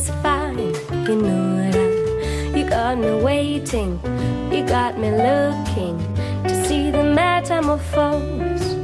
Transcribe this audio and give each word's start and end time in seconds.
everything's 0.00 0.22
fine. 0.22 0.58
You 1.06 1.16
know 1.16 1.70
that 1.70 2.56
you 2.56 2.68
got 2.68 2.98
me 2.98 3.22
waiting, 3.22 4.00
you 4.50 4.64
got 4.66 4.98
me 4.98 5.10
looking 5.10 5.98
to 6.44 6.66
see 6.66 6.90
the 6.90 7.04
metamorphose. 7.04 8.74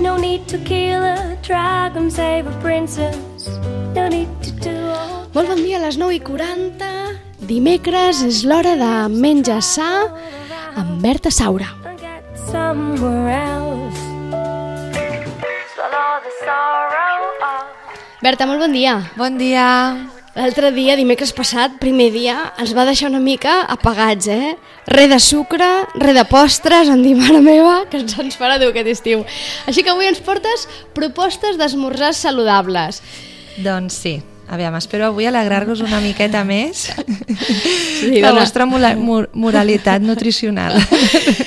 No 0.00 0.16
need 0.16 0.48
to 0.48 0.58
kill 0.58 1.02
a 1.02 1.36
dragon, 1.42 2.10
save 2.10 2.46
a 2.46 2.60
princess. 2.60 3.48
No 3.94 4.08
need 4.08 4.28
to 4.42 4.52
do 4.52 4.76
all. 4.88 5.28
Molt 5.34 5.48
bon 5.48 5.62
dia 5.62 5.78
a 5.78 5.84
les 5.86 5.96
9 5.98 6.14
i 6.14 6.20
40. 6.20 6.86
Dimecres 7.46 8.22
és 8.22 8.44
l'hora 8.44 8.76
de 8.78 8.92
menjar 9.14 9.62
sa 9.62 10.08
amb 10.76 11.00
Berta 11.02 11.30
Saura. 11.30 11.76
somewhere 12.50 13.30
else. 13.30 14.00
Swallow 15.72 16.18
the 16.24 16.32
sorrow 16.44 16.89
Berta, 18.20 18.44
molt 18.44 18.60
bon 18.60 18.74
dia. 18.76 18.98
Bon 19.16 19.38
dia. 19.40 19.64
L'altre 20.36 20.68
dia, 20.76 20.92
dimecres 20.94 21.32
passat, 21.32 21.78
primer 21.80 22.10
dia, 22.12 22.34
ens 22.60 22.74
va 22.76 22.84
deixar 22.84 23.08
una 23.08 23.18
mica 23.20 23.62
apagats, 23.72 24.28
eh? 24.28 24.52
Re 24.92 25.06
de 25.08 25.16
sucre, 25.18 25.68
re 25.96 26.12
de 26.12 26.26
postres, 26.28 26.92
en 26.92 27.00
dir, 27.00 27.14
mare 27.16 27.40
meva, 27.40 27.78
que 27.88 28.02
ens 28.04 28.18
ens 28.20 28.36
farà 28.36 28.58
dur 28.60 28.70
aquest 28.74 28.92
estiu. 28.92 29.24
Així 29.64 29.80
que 29.80 29.94
avui 29.94 30.10
ens 30.10 30.20
portes 30.20 30.68
propostes 30.92 31.56
d'esmorzars 31.56 32.20
saludables. 32.28 33.00
Doncs 33.56 33.96
sí. 34.04 34.18
Aviam, 34.50 34.74
espero 34.74 35.04
avui 35.06 35.28
alegrar-vos 35.30 35.78
una 35.84 36.00
miqueta 36.02 36.40
més 36.42 36.88
Sí, 38.00 38.16
la 38.18 38.32
vostra 38.34 38.64
moralitat 38.66 40.02
nutricional. 40.02 40.74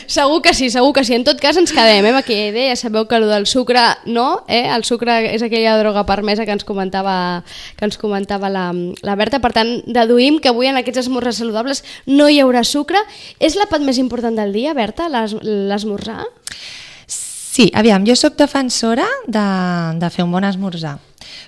Segur 0.07 0.39
que 0.45 0.53
sí, 0.53 0.69
segur 0.71 0.93
que 0.95 1.03
sí. 1.03 1.15
En 1.17 1.25
tot 1.27 1.39
cas 1.41 1.57
ens 1.59 1.73
quedem, 1.75 2.05
eh, 2.05 2.13
amb 2.13 2.21
aquella 2.21 2.47
idea. 2.53 2.69
Ja 2.71 2.77
sabeu 2.79 3.07
que 3.09 3.17
el 3.19 3.27
del 3.27 3.47
sucre 3.49 3.81
no, 4.05 4.45
eh? 4.47 4.69
El 4.71 4.85
sucre 4.87 5.17
és 5.33 5.43
aquella 5.43 5.75
droga 5.81 6.05
permesa 6.07 6.45
que 6.47 6.55
ens 6.55 6.63
comentava, 6.63 7.43
que 7.75 7.83
ens 7.89 7.97
comentava 7.99 8.47
la, 8.53 8.69
la 9.03 9.15
Berta. 9.19 9.41
Per 9.43 9.51
tant, 9.51 9.73
deduïm 9.83 10.39
que 10.39 10.53
avui 10.53 10.71
en 10.71 10.79
aquests 10.79 11.03
esmorzars 11.03 11.41
saludables 11.43 11.83
no 12.07 12.29
hi 12.31 12.39
haurà 12.39 12.63
sucre. 12.63 13.01
És 13.39 13.57
l'àpat 13.59 13.83
més 13.83 13.99
important 13.99 14.37
del 14.39 14.53
dia, 14.55 14.71
Berta, 14.77 15.09
l'es- 15.11 15.35
l'esmorzar? 15.43 16.23
Sí, 17.07 17.67
aviam, 17.75 18.05
jo 18.07 18.15
sóc 18.17 18.37
defensora 18.39 19.05
de, 19.27 19.43
de 19.99 20.09
fer 20.09 20.23
un 20.25 20.31
bon 20.33 20.47
esmorzar. 20.47 20.95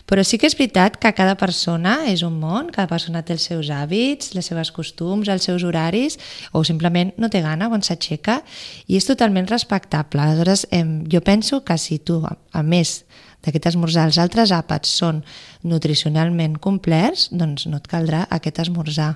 Però 0.10 0.24
sí 0.24 0.40
que 0.42 0.48
és 0.50 0.56
veritat 0.58 1.00
que 1.02 1.12
cada 1.18 1.36
persona 1.40 1.98
és 2.12 2.24
un 2.26 2.40
món, 2.40 2.72
cada 2.74 2.90
persona 2.92 3.24
té 3.26 3.36
els 3.36 3.48
seus 3.50 3.72
hàbits, 3.74 4.34
les 4.36 4.48
seves 4.52 4.72
costums, 4.76 5.30
els 5.32 5.48
seus 5.48 5.66
horaris, 5.66 6.20
o 6.54 6.64
simplement 6.68 7.14
no 7.18 7.30
té 7.30 7.42
gana 7.46 7.70
quan 7.72 7.86
s'aixeca, 7.86 8.42
i 8.88 9.00
és 9.00 9.08
totalment 9.08 9.50
respectable. 9.52 10.22
Aleshores, 10.22 10.68
em, 10.72 11.04
jo 11.12 11.22
penso 11.26 11.64
que 11.66 11.78
si 11.78 12.00
tu, 12.00 12.22
a, 12.26 12.36
a 12.54 12.64
més 12.64 13.04
d'aquest 13.46 13.70
esmorzar, 13.74 14.08
els 14.10 14.18
altres 14.22 14.54
àpats 14.56 14.90
són 14.90 15.22
nutricionalment 15.64 16.58
complerts, 16.62 17.30
doncs 17.32 17.68
no 17.70 17.82
et 17.82 17.88
caldrà 17.92 18.26
aquest 18.34 18.64
esmorzar. 18.66 19.16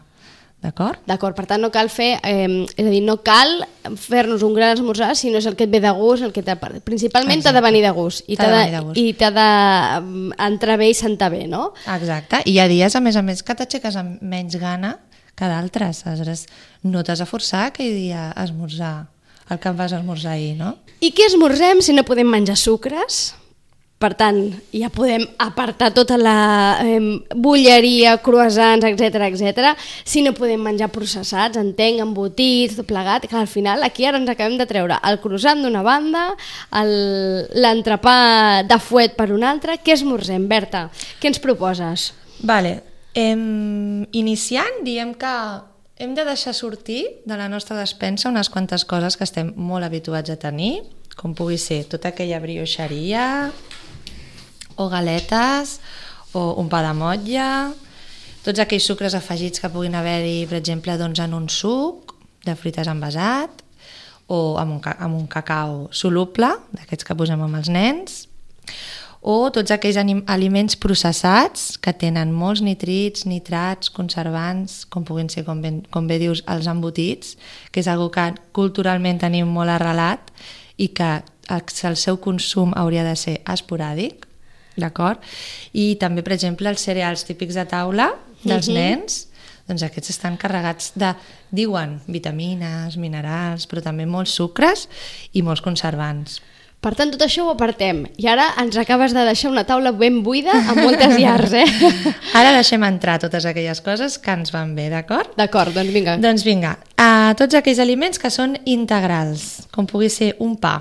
D'acord? 0.59 0.99
D'acord, 1.07 1.37
per 1.37 1.45
tant 1.47 1.61
no 1.63 1.69
cal 1.71 1.87
fer, 1.87 2.17
eh, 2.19 2.65
és 2.75 2.83
a 2.85 2.89
dir, 2.91 2.99
no 3.05 3.21
cal 3.23 3.61
fer-nos 3.95 4.41
un 4.43 4.53
gran 4.53 4.73
esmorzar 4.75 5.13
si 5.15 5.29
no 5.31 5.39
és 5.39 5.45
el 5.47 5.55
que 5.55 5.63
et 5.63 5.71
ve 5.71 5.79
de 5.79 5.91
gust, 5.95 6.23
el 6.25 6.33
que 6.35 6.43
t'ha- 6.43 6.57
principalment 6.83 7.41
t'ha 7.41 7.53
de 7.55 7.61
venir 7.63 7.81
de 7.85 7.91
gust 7.95 8.25
i 8.27 8.35
T'ha 8.35 8.49
de 8.51 8.65
de, 8.75 8.99
i 8.99 9.13
t'ha 9.13 9.29
de 9.31 9.45
mm, 10.03 10.75
bé 10.77 10.89
i 10.89 10.93
sentar 10.93 11.31
bé, 11.31 11.45
no? 11.47 11.73
Exacte, 11.95 12.41
i 12.45 12.51
hi 12.51 12.59
ha 12.59 12.67
dies, 12.67 12.95
a 12.95 12.99
més 12.99 13.15
a 13.15 13.21
més, 13.23 13.41
que 13.41 13.55
t'aixeques 13.55 13.95
amb 13.95 14.19
menys 14.21 14.57
gana 14.59 14.97
que 15.39 15.47
d'altres. 15.47 16.03
Aleshores, 16.05 16.45
no 16.83 17.03
t'has 17.07 17.19
de 17.23 17.25
forçar 17.25 17.67
aquell 17.69 17.95
dia 17.95 18.33
a 18.35 18.43
esmorzar 18.43 19.07
el 19.49 19.59
que 19.63 19.69
em 19.71 19.77
vas 19.79 19.93
esmorzar 19.95 20.33
ahir, 20.35 20.57
no? 20.59 20.75
I 20.99 21.13
què 21.15 21.25
esmorzem 21.31 21.79
si 21.81 21.93
no 21.95 22.03
podem 22.03 22.27
menjar 22.27 22.57
sucres? 22.59 23.33
Per 23.99 24.13
tant, 24.15 24.37
ja 24.71 24.87
podem 24.87 25.25
apartar 25.43 25.89
tota 25.91 26.15
la 26.15 26.79
eh, 26.79 26.99
bulleria, 27.35 28.13
croissants, 28.23 28.85
etc 28.87 29.25
etc. 29.27 29.73
Si 30.07 30.21
no 30.23 30.31
podem 30.37 30.61
menjar 30.63 30.87
processats, 30.93 31.59
entenc, 31.59 31.99
embotits, 32.05 32.77
tot 32.77 32.87
plegat, 32.87 33.27
que 33.27 33.35
al 33.35 33.49
final 33.51 33.83
aquí 33.83 34.07
ara 34.07 34.21
ens 34.21 34.31
acabem 34.31 34.55
de 34.55 34.67
treure 34.69 35.01
el 35.03 35.19
croissant 35.19 35.59
d'una 35.65 35.83
banda, 35.83 36.29
l'entrepà 36.71 38.19
de 38.69 38.77
fuet 38.79 39.17
per 39.19 39.33
una 39.35 39.51
altra. 39.51 39.75
Què 39.83 39.97
esmorzem, 39.97 40.47
Berta? 40.47 40.85
Què 41.19 41.33
ens 41.33 41.43
proposes? 41.43 42.13
Vale. 42.39 42.77
Em, 43.19 44.05
iniciant, 44.15 44.79
diem 44.87 45.11
que 45.19 45.33
hem 45.99 46.15
de 46.15 46.23
deixar 46.23 46.53
sortir 46.55 47.03
de 47.27 47.35
la 47.35 47.49
nostra 47.51 47.75
despensa 47.75 48.31
unes 48.31 48.47
quantes 48.47 48.87
coses 48.87 49.19
que 49.19 49.27
estem 49.27 49.51
molt 49.59 49.83
habituats 49.83 50.31
a 50.31 50.39
tenir, 50.39 50.85
com 51.19 51.35
pugui 51.35 51.59
ser 51.59 51.83
tota 51.91 52.13
aquella 52.13 52.39
brioixeria, 52.39 53.51
o 54.79 54.87
galetes, 54.89 55.77
o 56.33 56.55
un 56.61 56.69
pa 56.71 56.81
de 56.85 56.93
motlla, 56.95 57.49
tots 58.45 58.61
aquells 58.63 58.87
sucres 58.87 59.17
afegits 59.17 59.59
que 59.59 59.71
puguin 59.71 59.97
haver-hi, 59.99 60.45
per 60.47 60.59
exemple, 60.61 60.95
doncs, 60.97 61.19
en 61.19 61.35
un 61.35 61.49
suc 61.51 62.15
de 62.47 62.55
fruites 62.55 62.87
envasat, 62.87 63.65
o 64.29 64.55
amb 64.61 64.77
un, 64.77 64.81
amb 64.95 65.17
un 65.17 65.27
cacau 65.27 65.87
soluble, 65.91 66.51
d'aquests 66.77 67.07
que 67.07 67.17
posem 67.17 67.41
amb 67.43 67.59
els 67.59 67.71
nens, 67.73 68.21
o 69.19 69.49
tots 69.51 69.73
aquells 69.75 69.97
aliments 69.99 70.77
processats 70.79 71.73
que 71.83 71.91
tenen 71.91 72.31
molts 72.31 72.61
nitrits, 72.63 73.25
nitrats, 73.27 73.91
conservants, 73.91 74.85
com 74.87 75.03
puguin 75.03 75.27
ser, 75.27 75.43
com 75.43 75.59
ben, 75.59 75.81
com 75.91 76.07
bé 76.07 76.21
dius, 76.21 76.45
els 76.47 76.69
embotits, 76.71 77.35
que 77.73 77.83
és 77.83 77.91
algo 77.91 78.07
que 78.15 78.29
culturalment 78.55 79.19
tenim 79.19 79.51
molt 79.51 79.75
arrelat 79.75 80.31
i 80.79 80.87
que 80.95 81.17
el 81.51 81.99
seu 81.99 82.21
consum 82.23 82.71
hauria 82.79 83.03
de 83.03 83.17
ser 83.19 83.39
esporàdic, 83.43 84.28
d'acord? 84.77 85.23
I 85.73 85.95
també, 86.01 86.23
per 86.25 86.35
exemple, 86.35 86.69
els 86.69 86.83
cereals 86.83 87.25
típics 87.27 87.57
de 87.57 87.65
taula 87.69 88.11
dels 88.43 88.69
nens, 88.71 89.25
doncs 89.69 89.83
aquests 89.85 90.13
estan 90.15 90.37
carregats 90.41 90.93
de, 90.97 91.13
diuen, 91.53 91.99
vitamines, 92.09 92.97
minerals, 92.97 93.67
però 93.69 93.83
també 93.85 94.07
molts 94.09 94.33
sucres 94.37 94.87
i 95.33 95.43
molts 95.45 95.63
conservants. 95.65 96.39
Per 96.79 96.93
tant, 96.95 97.09
tot 97.11 97.19
això 97.25 97.43
ho 97.43 97.49
apartem. 97.51 98.05
I 98.23 98.29
ara 98.31 98.45
ens 98.61 98.77
acabes 98.79 99.11
de 99.11 99.25
deixar 99.27 99.49
una 99.51 99.65
taula 99.67 99.91
ben 99.91 100.21
buida 100.23 100.53
amb 100.61 100.79
moltes 100.79 101.17
llars, 101.19 101.51
eh? 101.51 101.65
Ara 102.39 102.53
deixem 102.55 102.85
entrar 102.87 103.17
totes 103.19 103.43
aquelles 103.49 103.81
coses 103.83 104.15
que 104.23 104.31
ens 104.31 104.53
van 104.55 104.71
bé, 104.77 104.85
d'acord? 104.93 105.33
D'acord, 105.35 105.75
doncs 105.75 105.91
vinga. 105.91 106.15
Doncs 106.23 106.45
vinga, 106.47 106.77
a 106.95 107.35
tots 107.39 107.59
aquells 107.59 107.83
aliments 107.83 108.21
que 108.21 108.31
són 108.31 108.55
integrals, 108.63 109.65
com 109.75 109.89
pugui 109.91 110.07
ser 110.13 110.37
un 110.39 110.55
pa. 110.55 110.77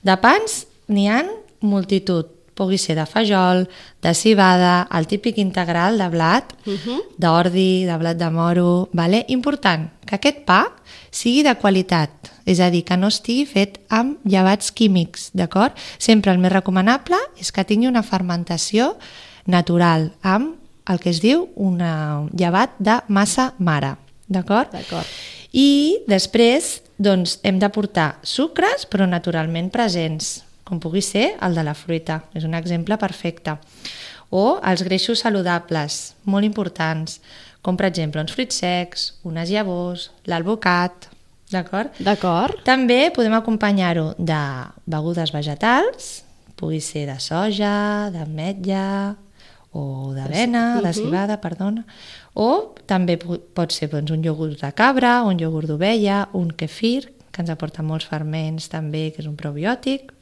De 0.00 0.16
pans 0.22 0.62
n'hi 0.88 1.10
han 1.12 1.28
multitud, 1.60 2.32
pugui 2.54 2.78
ser 2.78 2.96
de 2.96 3.04
fajol, 3.06 3.66
de 4.02 4.14
cibada, 4.14 4.86
el 4.94 5.06
típic 5.10 5.38
integral 5.38 5.98
de 5.98 6.08
blat, 6.08 6.54
uh 6.66 6.72
-huh. 6.72 7.00
d'ordi, 7.18 7.84
de 7.84 7.96
blat 7.98 8.16
de 8.16 8.30
moro... 8.30 8.88
Vale? 8.92 9.24
Important, 9.28 9.90
que 10.06 10.14
aquest 10.14 10.44
pa 10.44 10.72
sigui 11.10 11.42
de 11.42 11.54
qualitat, 11.54 12.10
és 12.44 12.60
a 12.60 12.70
dir, 12.70 12.84
que 12.84 12.96
no 12.96 13.08
estigui 13.08 13.46
fet 13.46 13.80
amb 13.88 14.18
llevats 14.24 14.72
químics, 14.72 15.30
d'acord? 15.32 15.72
Sempre 15.98 16.32
el 16.32 16.38
més 16.38 16.52
recomanable 16.52 17.16
és 17.40 17.50
que 17.52 17.64
tingui 17.64 17.86
una 17.86 18.02
fermentació 18.02 18.96
natural, 19.46 20.12
amb 20.22 20.56
el 20.86 21.00
que 21.00 21.10
es 21.10 21.20
diu 21.20 21.48
un 21.56 21.78
llevat 22.32 22.70
de 22.78 23.00
massa 23.08 23.54
mare, 23.58 23.96
d'acord? 24.28 24.72
D'acord. 24.72 25.06
I 25.52 25.98
després 26.06 26.82
doncs, 26.98 27.38
hem 27.42 27.58
de 27.58 27.68
portar 27.70 28.18
sucres, 28.22 28.86
però 28.86 29.06
naturalment 29.08 29.70
presents, 29.70 30.43
com 30.64 30.80
pugui 30.80 31.02
ser 31.04 31.34
el 31.44 31.56
de 31.56 31.64
la 31.64 31.76
fruita. 31.76 32.22
És 32.34 32.44
un 32.48 32.56
exemple 32.56 32.98
perfecte. 33.00 33.58
O 34.34 34.58
els 34.64 34.82
greixos 34.82 35.22
saludables, 35.22 36.14
molt 36.24 36.46
importants, 36.46 37.20
com 37.64 37.78
per 37.78 37.88
exemple 37.88 38.20
uns 38.20 38.34
fruits 38.34 38.60
secs, 38.60 39.10
unes 39.24 39.52
llavors, 39.52 40.10
l'alvocat, 40.28 41.08
d'acord? 41.52 41.92
D'acord. 42.02 42.60
També 42.66 43.08
podem 43.14 43.36
acompanyar-ho 43.36 44.12
de 44.18 44.40
begudes 44.90 45.32
vegetals, 45.32 46.24
pugui 46.58 46.80
ser 46.84 47.06
de 47.08 47.18
soja, 47.22 48.10
d'ametlla 48.14 49.16
o 49.74 50.12
d'avena, 50.14 50.80
de 50.82 50.92
cibada, 50.94 51.40
perdona, 51.42 51.82
o 52.38 52.74
també 52.86 53.16
pot 53.18 53.74
ser 53.74 53.88
doncs, 53.90 54.12
un 54.14 54.22
iogurt 54.22 54.60
de 54.62 54.70
cabra, 54.76 55.22
un 55.26 55.40
iogurt 55.40 55.70
d'ovella, 55.70 56.28
un 56.38 56.52
kefir, 56.54 57.10
que 57.34 57.42
ens 57.42 57.50
aporta 57.50 57.82
molts 57.82 58.06
ferments 58.06 58.68
també, 58.70 59.08
que 59.10 59.24
és 59.24 59.26
un 59.26 59.34
probiòtic, 59.38 60.12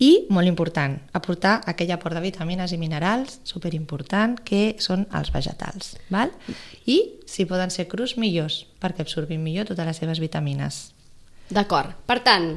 i, 0.00 0.26
molt 0.32 0.48
important, 0.48 0.96
aportar 1.12 1.60
aquell 1.68 1.92
aport 1.92 2.16
de 2.16 2.24
vitamines 2.24 2.72
i 2.72 2.80
minerals 2.80 3.38
superimportant 3.44 4.38
que 4.44 4.76
són 4.80 5.06
els 5.16 5.32
vegetals. 5.34 5.94
Val? 6.08 6.32
I, 6.88 6.98
si 7.28 7.46
poden 7.48 7.72
ser 7.74 7.88
crus, 7.90 8.16
millors, 8.16 8.64
perquè 8.80 9.04
absorbim 9.04 9.42
millor 9.44 9.68
totes 9.68 9.86
les 9.86 10.00
seves 10.00 10.22
vitamines. 10.22 10.88
D'acord. 11.50 11.92
Per 12.06 12.20
tant, 12.24 12.54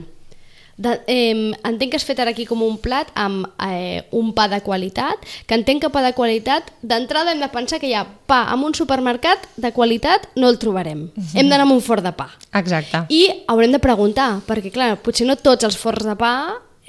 de, 0.77 1.01
eh, 1.05 1.53
entenc 1.63 1.91
que 1.91 1.97
has 1.99 2.05
fet 2.05 2.19
ara 2.19 2.31
aquí 2.33 2.47
com 2.49 2.63
un 2.65 2.79
plat 2.81 3.11
amb 3.19 3.45
eh, 3.61 4.07
un 4.17 4.31
pa 4.33 4.47
de 4.49 4.61
qualitat, 4.65 5.21
que 5.45 5.57
entenc 5.57 5.83
que 5.83 5.91
pa 5.93 6.01
de 6.01 6.13
qualitat, 6.17 6.71
d'entrada 6.81 7.33
hem 7.33 7.43
de 7.43 7.49
pensar 7.53 7.79
que 7.81 7.91
hi 7.91 7.93
ha 7.93 8.07
pa 8.07 8.43
en 8.53 8.65
un 8.65 8.73
supermercat 8.73 9.45
de 9.55 9.73
qualitat 9.75 10.29
no 10.35 10.49
el 10.49 10.57
trobarem. 10.61 11.09
Hem 11.35 11.49
d'anar 11.49 11.67
amb 11.67 11.77
un 11.77 11.83
forn 11.85 12.07
de 12.07 12.13
pa. 12.17 12.31
Exacte. 12.57 13.05
I 13.13 13.45
haurem 13.47 13.73
de 13.73 13.81
preguntar, 13.83 14.39
perquè 14.47 14.73
clar, 14.73 14.95
potser 15.03 15.27
no 15.29 15.37
tots 15.37 15.67
els 15.67 15.77
forns 15.77 16.07
de 16.09 16.15
pa 16.17 16.33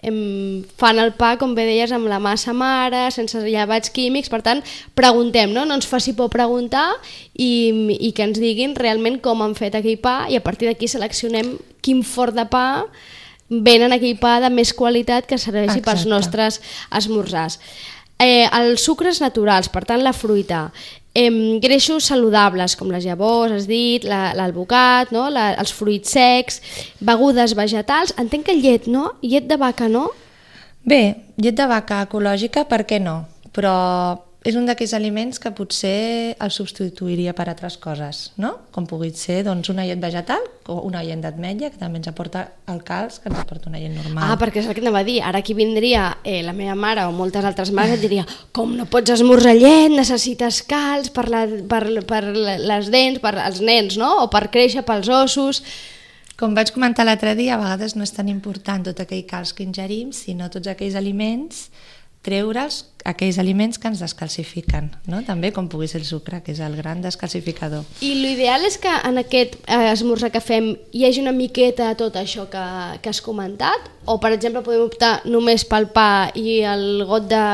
em, 0.04 0.62
fan 0.78 1.00
el 1.02 1.14
pa, 1.18 1.34
com 1.40 1.54
bé 1.56 1.64
deies, 1.68 1.92
amb 1.94 2.08
la 2.10 2.20
massa 2.22 2.54
mare, 2.56 3.06
sense 3.14 3.40
llevats 3.42 3.92
químics, 3.94 4.30
per 4.32 4.42
tant, 4.46 4.62
preguntem, 4.98 5.52
no? 5.54 5.64
No 5.64 5.78
ens 5.78 5.88
faci 5.90 6.14
por 6.16 6.30
preguntar 6.32 6.86
i, 7.34 7.50
i 7.98 8.12
que 8.12 8.28
ens 8.28 8.40
diguin 8.42 8.76
realment 8.78 9.18
com 9.24 9.42
han 9.44 9.56
fet 9.58 9.76
aquell 9.78 9.98
pa 9.98 10.24
i 10.28 10.38
a 10.38 10.44
partir 10.44 10.70
d'aquí 10.70 10.88
seleccionem 10.90 11.56
quin 11.84 12.04
forn 12.06 12.36
de 12.36 12.46
pa 12.50 12.66
venen 13.48 13.92
aquell 13.92 14.16
pa 14.20 14.38
de 14.42 14.50
més 14.50 14.72
qualitat 14.76 15.26
que 15.28 15.38
serveixi 15.38 15.80
Exacte. 15.80 15.90
pels 15.90 16.06
nostres 16.08 16.60
esmorzars. 16.94 17.58
Eh, 18.18 18.46
els 18.46 18.84
sucres 18.86 19.20
naturals, 19.20 19.68
per 19.68 19.84
tant 19.84 20.02
la 20.02 20.14
fruita, 20.14 20.68
eh, 21.14 21.30
greixos 21.62 22.04
saludables 22.10 22.74
com 22.76 22.90
les 22.90 23.04
llavors, 23.06 23.52
has 23.52 23.66
dit, 23.70 24.04
la- 24.04 24.32
l'alvocat, 24.34 25.12
no? 25.14 25.28
la, 25.30 25.52
els 25.54 25.72
fruits 25.72 26.10
secs, 26.16 26.60
begudes 27.00 27.54
vegetals, 27.54 28.14
entenc 28.18 28.46
que 28.50 28.56
llet, 28.58 28.86
no? 28.90 29.12
Llet 29.22 29.46
de 29.48 29.56
vaca, 29.56 29.88
no? 29.88 30.08
Bé, 30.84 31.02
llet 31.40 31.56
de 31.56 31.66
vaca 31.70 32.02
ecològica, 32.04 32.66
per 32.68 32.82
què 32.84 32.98
no? 33.00 33.22
Però 33.54 33.72
és 34.44 34.56
un 34.60 34.66
d'aquells 34.68 34.92
aliments 34.92 35.40
que 35.40 35.50
potser 35.56 36.36
el 36.36 36.50
substituiria 36.52 37.32
per 37.32 37.46
altres 37.48 37.78
coses, 37.80 38.26
no? 38.36 38.50
Com 38.76 38.84
pugui 38.84 39.08
ser 39.16 39.38
doncs, 39.46 39.70
una 39.72 39.86
llet 39.88 40.02
vegetal 40.02 40.44
o 40.68 40.82
una 40.84 41.00
llet 41.04 41.22
d'ametlla, 41.24 41.70
que 41.72 41.80
també 41.80 42.02
ens 42.02 42.10
aporta 42.10 42.42
el 42.68 42.82
calç, 42.84 43.22
que 43.22 43.32
ens 43.32 43.40
aporta 43.40 43.70
una 43.70 43.80
llet 43.80 43.94
normal. 43.96 44.26
Ah, 44.28 44.36
perquè 44.40 44.60
és 44.60 44.68
el 44.68 44.76
que 44.76 44.84
anava 44.84 45.00
a 45.00 45.08
dir. 45.08 45.16
Ara 45.24 45.40
aquí 45.40 45.56
vindria 45.56 46.10
eh, 46.20 46.42
la 46.44 46.52
meva 46.52 46.76
mare 46.76 47.06
o 47.08 47.16
moltes 47.16 47.48
altres 47.48 47.72
mares 47.72 47.96
et 47.96 48.04
diria 48.04 48.26
com 48.52 48.76
no 48.76 48.84
pots 48.92 49.16
esmorzar 49.16 49.56
llet, 49.56 49.96
necessites 49.96 50.60
calç 50.68 51.08
per, 51.16 51.24
la, 51.32 51.46
per, 51.48 51.82
per 52.04 52.22
les 52.36 52.92
dents, 52.92 53.24
per 53.24 53.38
als 53.40 53.64
nens, 53.64 53.96
no? 53.96 54.12
O 54.26 54.30
per 54.32 54.50
créixer 54.52 54.84
pels 54.84 55.08
ossos... 55.08 55.64
Com 56.34 56.50
vaig 56.50 56.72
comentar 56.74 57.04
l'altre 57.06 57.36
dia, 57.38 57.54
a 57.54 57.60
vegades 57.60 57.92
no 57.94 58.02
és 58.02 58.10
tan 58.10 58.26
important 58.26 58.82
tot 58.88 58.98
aquell 58.98 59.20
calç 59.22 59.52
que 59.54 59.62
ingerim, 59.62 60.08
sinó 60.10 60.48
tots 60.50 60.66
aquells 60.66 60.96
aliments, 60.98 61.68
treure'ls 62.24 62.82
aquells 63.04 63.38
aliments 63.38 63.78
que 63.78 63.86
ens 63.90 64.00
descalcifiquen, 64.00 64.88
no? 65.12 65.20
també 65.26 65.50
com 65.52 65.68
pugui 65.68 65.86
ser 65.90 66.00
el 66.00 66.06
sucre, 66.08 66.40
que 66.42 66.54
és 66.54 66.60
el 66.64 66.74
gran 66.78 67.02
descalcificador. 67.04 67.84
I 68.00 68.14
l'ideal 68.16 68.64
és 68.64 68.78
que 68.80 68.90
en 69.04 69.20
aquest 69.20 69.58
eh, 69.68 69.90
esmorzar 69.92 70.32
que 70.32 70.40
fem 70.40 70.72
hi 70.96 71.04
hagi 71.04 71.20
una 71.20 71.34
miqueta 71.36 71.90
de 71.90 71.98
tot 72.00 72.16
això 72.16 72.48
que, 72.50 72.64
que 73.04 73.12
has 73.12 73.20
comentat? 73.24 73.90
O, 74.08 74.16
per 74.20 74.32
exemple, 74.34 74.64
podem 74.64 74.82
optar 74.84 75.12
només 75.28 75.66
pel 75.68 75.86
pa 75.92 76.32
i 76.36 76.58
el 76.68 77.04
got 77.08 77.28
de 77.28 77.44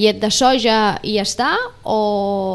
llet 0.00 0.18
de 0.24 0.32
soja 0.32 0.80
i 1.04 1.18
ja 1.18 1.28
està? 1.28 1.52
O, 1.84 2.00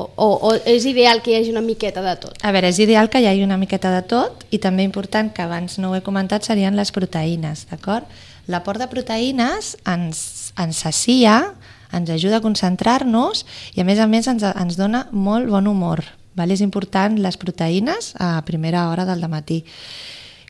o, 0.09 0.27
o 0.49 0.53
és 0.69 0.89
ideal 0.89 1.21
que 1.21 1.33
hi 1.33 1.39
hagi 1.39 1.53
una 1.53 1.65
miqueta 1.65 2.01
de 2.05 2.17
tot? 2.25 2.37
A 2.41 2.53
veure, 2.53 2.73
és 2.73 2.81
ideal 2.81 3.13
que 3.13 3.21
hi 3.21 3.29
hagi 3.29 3.45
una 3.45 3.61
miqueta 3.61 3.93
de 3.93 4.03
tot 4.09 4.45
i 4.49 4.61
també 4.61 4.85
important, 4.89 5.29
que 5.33 5.45
abans 5.45 5.77
no 5.77 5.93
ho 5.93 5.97
he 5.97 6.05
comentat, 6.05 6.45
serien 6.49 6.77
les 6.77 6.93
proteïnes, 6.93 7.67
d'acord? 7.69 8.09
L'aport 8.51 8.81
de 8.81 8.89
proteïnes 8.91 9.77
ens, 9.87 10.42
ens 10.59 10.83
sacia, 10.85 11.53
ens 11.93 12.09
ajuda 12.09 12.39
a 12.39 12.45
concentrar-nos 12.45 13.45
i 13.75 13.81
a 13.81 13.85
més 13.87 13.99
a 13.99 14.07
més 14.09 14.27
ens, 14.27 14.43
ens 14.43 14.77
dona 14.79 15.07
molt 15.11 15.49
bon 15.51 15.67
humor. 15.69 16.03
Val? 16.35 16.51
És 16.51 16.63
important 16.65 17.19
les 17.21 17.37
proteïnes 17.37 18.13
a 18.21 18.41
primera 18.45 18.87
hora 18.89 19.05
del 19.05 19.21
matí. 19.29 19.63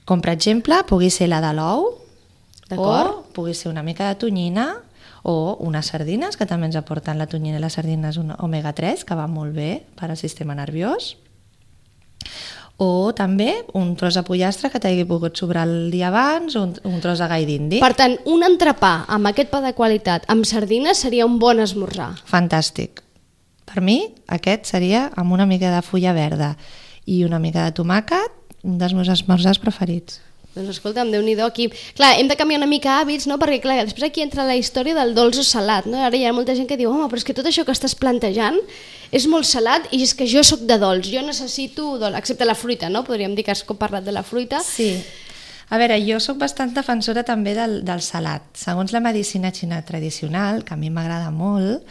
Com 0.06 0.22
per 0.24 0.34
exemple, 0.34 0.82
pugui 0.88 1.12
ser 1.12 1.30
la 1.32 1.42
de 1.44 1.52
l'ou, 1.56 1.92
o 1.94 2.70
D'acord. 2.70 3.28
pugui 3.36 3.54
ser 3.54 3.70
una 3.70 3.84
mica 3.84 4.08
de 4.08 4.16
tonyina, 4.20 4.74
o 5.24 5.56
unes 5.64 5.88
sardines, 5.88 6.36
que 6.36 6.46
també 6.46 6.68
ens 6.68 6.76
aporten 6.76 7.18
la 7.18 7.28
tonyina 7.28 7.60
i 7.60 7.64
és 7.64 8.18
un 8.18 8.34
omega-3, 8.38 9.06
que 9.06 9.16
va 9.16 9.28
molt 9.28 9.54
bé 9.56 9.84
per 9.96 10.10
al 10.10 10.18
sistema 10.18 10.54
nerviós 10.54 11.16
o 12.82 13.14
també 13.14 13.52
un 13.78 13.94
tros 13.96 14.18
de 14.18 14.24
pollastre 14.26 14.72
que 14.74 14.82
t'hagi 14.82 15.06
pogut 15.06 15.38
sobrar 15.38 15.68
el 15.68 15.92
dia 15.94 16.10
abans 16.10 16.56
o 16.58 16.64
un, 16.66 16.74
un 16.90 17.00
tros 17.04 17.22
de 17.22 17.28
gai 17.30 17.46
d'indi. 17.46 17.80
Per 17.84 17.94
tant, 17.98 18.18
un 18.26 18.46
entrepà 18.46 19.04
amb 19.08 19.30
aquest 19.30 19.52
pa 19.54 19.62
de 19.64 19.74
qualitat 19.78 20.26
amb 20.32 20.48
sardines 20.50 21.04
seria 21.06 21.28
un 21.30 21.40
bon 21.40 21.62
esmorzar. 21.64 22.14
Fantàstic. 22.30 23.04
Per 23.70 23.82
mi, 23.82 24.00
aquest 24.28 24.68
seria 24.70 25.08
amb 25.16 25.34
una 25.34 25.48
mica 25.50 25.72
de 25.74 25.82
fulla 25.86 26.14
verda 26.14 26.54
i 27.06 27.24
una 27.26 27.40
mica 27.40 27.64
de 27.68 27.76
tomàquet, 27.78 28.40
un 28.64 28.78
dels 28.80 28.94
meus 28.96 29.10
esmorzars 29.12 29.60
preferits. 29.60 30.20
Doncs 30.54 30.76
escolta'm, 30.76 31.10
déu 31.10 31.24
nhi 31.26 31.34
aquí. 31.42 31.70
Clar, 31.98 32.14
hem 32.20 32.28
de 32.30 32.36
canviar 32.38 32.60
una 32.62 32.70
mica 32.70 33.00
hàbits, 33.00 33.26
no? 33.26 33.40
Perquè, 33.42 33.60
clar, 33.64 33.80
després 33.88 34.06
aquí 34.06 34.22
entra 34.22 34.46
la 34.46 34.56
història 34.56 34.94
del 34.94 35.16
dolç 35.18 35.40
o 35.42 35.44
salat, 35.44 35.88
no? 35.90 35.98
Ara 35.98 36.18
hi 36.18 36.26
ha 36.26 36.34
molta 36.34 36.54
gent 36.54 36.68
que 36.70 36.78
diu, 36.78 36.92
home, 36.92 37.08
però 37.10 37.18
és 37.18 37.26
que 37.26 37.34
tot 37.34 37.50
això 37.50 37.66
que 37.66 37.74
estàs 37.74 37.96
plantejant 37.98 38.60
és 39.12 39.26
molt 39.30 39.50
salat 39.50 39.90
i 39.92 40.04
és 40.06 40.14
que 40.14 40.28
jo 40.30 40.44
sóc 40.46 40.62
de 40.70 40.78
dolç, 40.78 41.10
jo 41.10 41.26
necessito 41.26 41.98
dolç, 41.98 42.20
excepte 42.22 42.46
la 42.46 42.54
fruita, 42.58 42.90
no? 42.90 43.02
Podríem 43.08 43.34
dir 43.34 43.46
que 43.46 43.54
has 43.54 43.66
parlat 43.66 44.06
de 44.06 44.14
la 44.14 44.22
fruita. 44.22 44.62
Sí. 44.62 44.94
A 45.74 45.80
veure, 45.82 45.96
jo 46.06 46.20
sóc 46.22 46.38
bastant 46.38 46.74
defensora 46.76 47.24
també 47.26 47.56
del, 47.58 47.80
del 47.88 48.04
salat. 48.06 48.46
Segons 48.54 48.94
la 48.94 49.02
medicina 49.02 49.50
xina 49.56 49.80
tradicional, 49.82 50.62
que 50.68 50.76
a 50.76 50.78
mi 50.78 50.92
m'agrada 50.94 51.32
molt, 51.34 51.82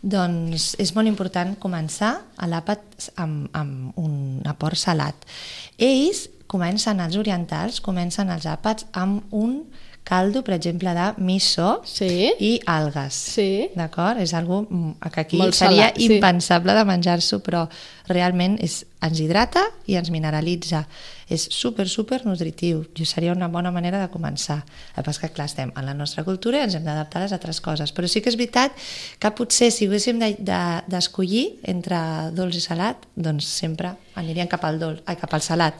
doncs 0.00 0.70
és 0.80 0.94
molt 0.96 1.10
important 1.10 1.52
començar 1.60 2.14
a 2.36 2.48
l'àpat 2.48 3.10
amb, 3.20 3.50
amb 3.52 3.98
un 4.00 4.40
aport 4.48 4.80
salat. 4.80 5.28
Ells 5.76 6.30
comencen, 6.46 7.00
els 7.00 7.16
orientals, 7.16 7.80
comencen 7.80 8.30
els 8.30 8.46
àpats 8.46 8.86
amb 8.92 9.24
un 9.34 9.64
caldo, 10.06 10.44
per 10.46 10.54
exemple, 10.54 10.92
de 10.94 11.06
miso 11.18 11.80
Sí. 11.84 12.30
i 12.38 12.60
algues. 12.64 13.12
Sí. 13.34 13.70
D'acord? 13.74 14.20
És 14.22 14.34
algo 14.38 14.60
mm, 14.70 14.92
que 15.10 15.20
aquí 15.20 15.36
Molt 15.40 15.52
seria 15.58 15.88
salat, 15.88 15.96
sí. 15.98 16.06
impensable 16.14 16.74
de 16.78 16.84
menjar-s'ho, 16.86 17.40
però 17.42 17.64
realment 18.06 18.54
és, 18.62 18.84
ens 19.02 19.18
hidrata 19.18 19.64
i 19.90 19.96
ens 19.98 20.10
mineralitza. 20.14 20.84
És 21.28 21.48
super, 21.50 21.88
super 21.90 22.20
nutritiu. 22.24 22.84
I 22.94 23.04
seria 23.04 23.32
una 23.34 23.48
bona 23.50 23.72
manera 23.74 23.98
de 23.98 24.06
començar. 24.12 24.60
El 24.94 25.02
és 25.10 25.18
que, 25.18 25.28
clar, 25.34 25.48
estem 25.50 25.72
en 25.74 25.84
la 25.90 25.94
nostra 25.98 26.22
cultura 26.22 26.60
i 26.60 26.68
ens 26.68 26.76
hem 26.78 26.84
d'adaptar 26.86 27.18
a 27.18 27.24
les 27.24 27.32
altres 27.34 27.58
coses. 27.60 27.90
Però 27.92 28.06
sí 28.06 28.22
que 28.22 28.30
és 28.30 28.36
veritat 28.38 28.70
que 29.18 29.30
potser 29.34 29.72
si 29.72 29.88
haguéssim 29.90 30.20
de- 30.22 30.36
de- 30.38 30.82
d'escollir 30.86 31.58
de, 31.64 31.70
entre 31.74 31.98
dolç 32.30 32.54
i 32.54 32.60
salat, 32.62 33.08
doncs 33.16 33.44
sempre 33.44 33.96
aniríem 34.14 34.46
cap 34.46 34.62
al, 34.70 34.78
dolç, 34.78 35.02
ai, 35.04 35.16
cap 35.18 35.34
al 35.34 35.42
salat. 35.42 35.74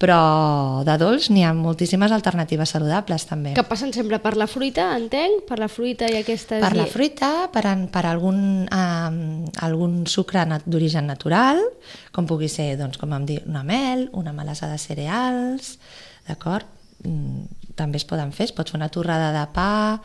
Però 0.00 0.80
de 0.86 0.94
dolç 0.96 1.28
n'hi 1.28 1.42
ha 1.44 1.50
moltíssimes 1.52 2.12
alternatives 2.16 2.72
saludables 2.72 3.26
també. 3.28 3.52
Que 3.58 3.66
passen 3.68 3.92
sempre 3.92 4.16
per 4.22 4.32
la 4.40 4.46
fruita, 4.48 4.86
entenc? 4.96 5.42
Per 5.48 5.58
la 5.60 5.68
fruita 5.68 6.08
i 6.08 6.16
aquestes... 6.22 6.62
Per 6.62 6.72
la 6.72 6.86
fruita, 6.88 7.30
per, 7.52 7.66
en, 7.68 7.84
per 7.92 8.06
algun, 8.08 8.40
um, 8.64 9.20
algun 9.60 10.00
sucre 10.08 10.46
nat 10.48 10.64
d'origen 10.64 11.04
natural, 11.10 11.60
com 12.16 12.28
pugui 12.30 12.48
ser, 12.48 12.72
doncs, 12.80 12.96
com 13.00 13.12
vam 13.12 13.28
dir, 13.28 13.42
una 13.44 13.60
mel, 13.66 14.06
una 14.16 14.32
melassa 14.32 14.70
de 14.72 14.80
cereals, 14.80 15.74
d'acord? 16.30 16.64
Mm, 17.04 17.44
també 17.76 18.00
es 18.00 18.08
poden 18.08 18.32
fer, 18.32 18.48
es 18.48 18.56
pot 18.56 18.72
fer 18.72 18.80
una 18.80 18.88
torrada 18.92 19.34
de 19.36 19.44
pa 19.52 20.00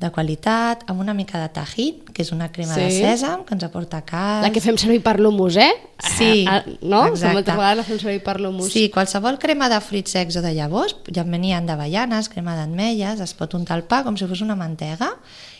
de 0.00 0.08
qualitat, 0.10 0.82
amb 0.88 1.00
una 1.00 1.12
mica 1.12 1.38
de 1.42 1.48
tajín, 1.52 1.98
que 2.14 2.22
és 2.22 2.32
una 2.32 2.50
crema 2.50 2.74
Sí. 2.74 2.80
de 2.80 2.90
sèsam, 3.04 3.44
que 3.44 3.52
ens 3.54 3.64
aporta 3.64 4.00
calç. 4.02 4.42
La 4.46 4.50
que 4.50 4.60
fem 4.60 4.78
servir 4.80 5.02
per 5.02 5.18
l'humus, 5.20 5.56
eh? 5.56 5.70
Sí, 6.16 6.46
Ah, 6.48 6.64
ah, 6.66 6.70
no? 6.80 7.06
exacte. 7.08 7.34
Moltes 7.34 7.54
vegades 7.56 7.76
la 7.76 7.84
fem 7.84 7.98
servir 8.00 8.22
per 8.24 8.40
l'humus. 8.40 8.72
Sí, 8.72 8.88
qualsevol 8.88 9.38
crema 9.38 9.68
de 9.68 9.78
fruits 9.80 10.10
secs 10.10 10.36
o 10.36 10.42
de 10.42 10.54
llavors, 10.54 10.96
ja 11.12 11.20
en 11.22 11.30
venien 11.30 11.66
d'avellanes, 11.66 12.30
crema 12.30 12.56
d'ametlles, 12.56 13.20
es 13.20 13.34
pot 13.34 13.52
untar 13.54 13.76
el 13.76 13.84
pa 13.84 14.02
com 14.02 14.16
si 14.16 14.26
fos 14.26 14.40
una 14.40 14.56
mantega 14.56 15.10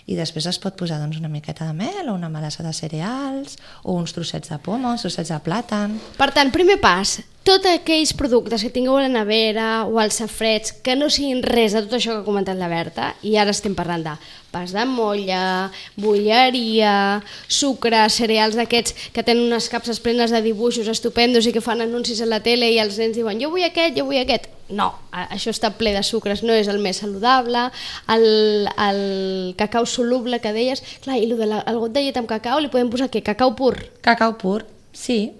i 0.07 0.17
després 0.17 0.47
es 0.47 0.59
pot 0.59 0.75
posar 0.75 0.99
doncs, 0.99 1.19
una 1.19 1.29
miqueta 1.29 1.67
de 1.67 1.75
mel 1.75 2.09
o 2.09 2.15
una 2.15 2.29
melassa 2.31 2.63
de 2.63 2.73
cereals 2.73 3.59
o 3.85 3.93
uns 3.93 4.13
trossets 4.13 4.49
de 4.49 4.59
poma, 4.59 4.91
uns 4.93 5.03
trossets 5.03 5.29
de 5.29 5.39
plàtan. 5.39 5.99
Per 6.17 6.31
tant, 6.33 6.51
primer 6.51 6.81
pas, 6.81 7.21
tots 7.45 7.67
aquells 7.67 8.13
productes 8.13 8.63
que 8.63 8.71
tingueu 8.73 8.99
a 8.99 9.07
la 9.07 9.13
nevera 9.13 9.87
o 9.89 9.99
als 9.99 10.19
safrets 10.21 10.75
que 10.85 10.95
no 10.97 11.09
siguin 11.11 11.41
res 11.43 11.73
de 11.73 11.83
tot 11.87 11.97
això 11.97 12.13
que 12.13 12.21
ha 12.21 12.27
comentat 12.27 12.59
la 12.59 12.69
Berta, 12.69 13.15
i 13.25 13.37
ara 13.41 13.55
estem 13.55 13.75
parlant 13.75 14.05
de 14.05 14.15
pas 14.51 14.73
de 14.75 14.85
molla, 14.85 15.71
bolleria, 15.97 17.23
sucre, 17.49 18.03
cereals 18.11 18.59
d'aquests 18.59 19.11
que 19.15 19.23
tenen 19.25 19.47
unes 19.47 19.71
capses 19.73 20.03
plenes 20.03 20.35
de 20.35 20.43
dibuixos 20.43 20.91
estupendos 20.91 21.47
i 21.47 21.53
que 21.55 21.63
fan 21.65 21.81
anuncis 21.81 22.21
a 22.21 22.29
la 22.29 22.43
tele 22.45 22.69
i 22.75 22.81
els 22.83 22.99
nens 22.99 23.17
diuen 23.17 23.41
jo 23.41 23.53
vull 23.55 23.65
aquest, 23.65 23.97
jo 23.97 24.09
vull 24.11 24.21
aquest. 24.21 24.51
No, 24.71 24.93
això 25.11 25.51
està 25.51 25.73
ple 25.75 25.95
de 25.95 26.03
sucres, 26.07 26.45
no 26.47 26.55
és 26.55 26.69
el 26.71 26.79
més 26.83 27.01
saludable, 27.03 27.69
el, 28.15 28.27
el 28.71 29.01
cacau 29.59 29.87
soluble 29.87 30.39
que 30.43 30.53
deies, 30.55 30.83
clar, 31.03 31.19
i 31.19 31.31
de 31.31 31.47
la, 31.47 31.65
el 31.67 31.81
got 31.83 31.95
de 31.95 32.05
llet 32.05 32.21
amb 32.21 32.31
cacau 32.31 32.61
li 32.61 32.71
podem 32.71 32.91
posar 32.93 33.09
què? 33.11 33.25
Cacau 33.27 33.57
pur? 33.59 33.75
Cacau 34.05 34.37
pur, 34.39 34.61
sí, 34.93 35.33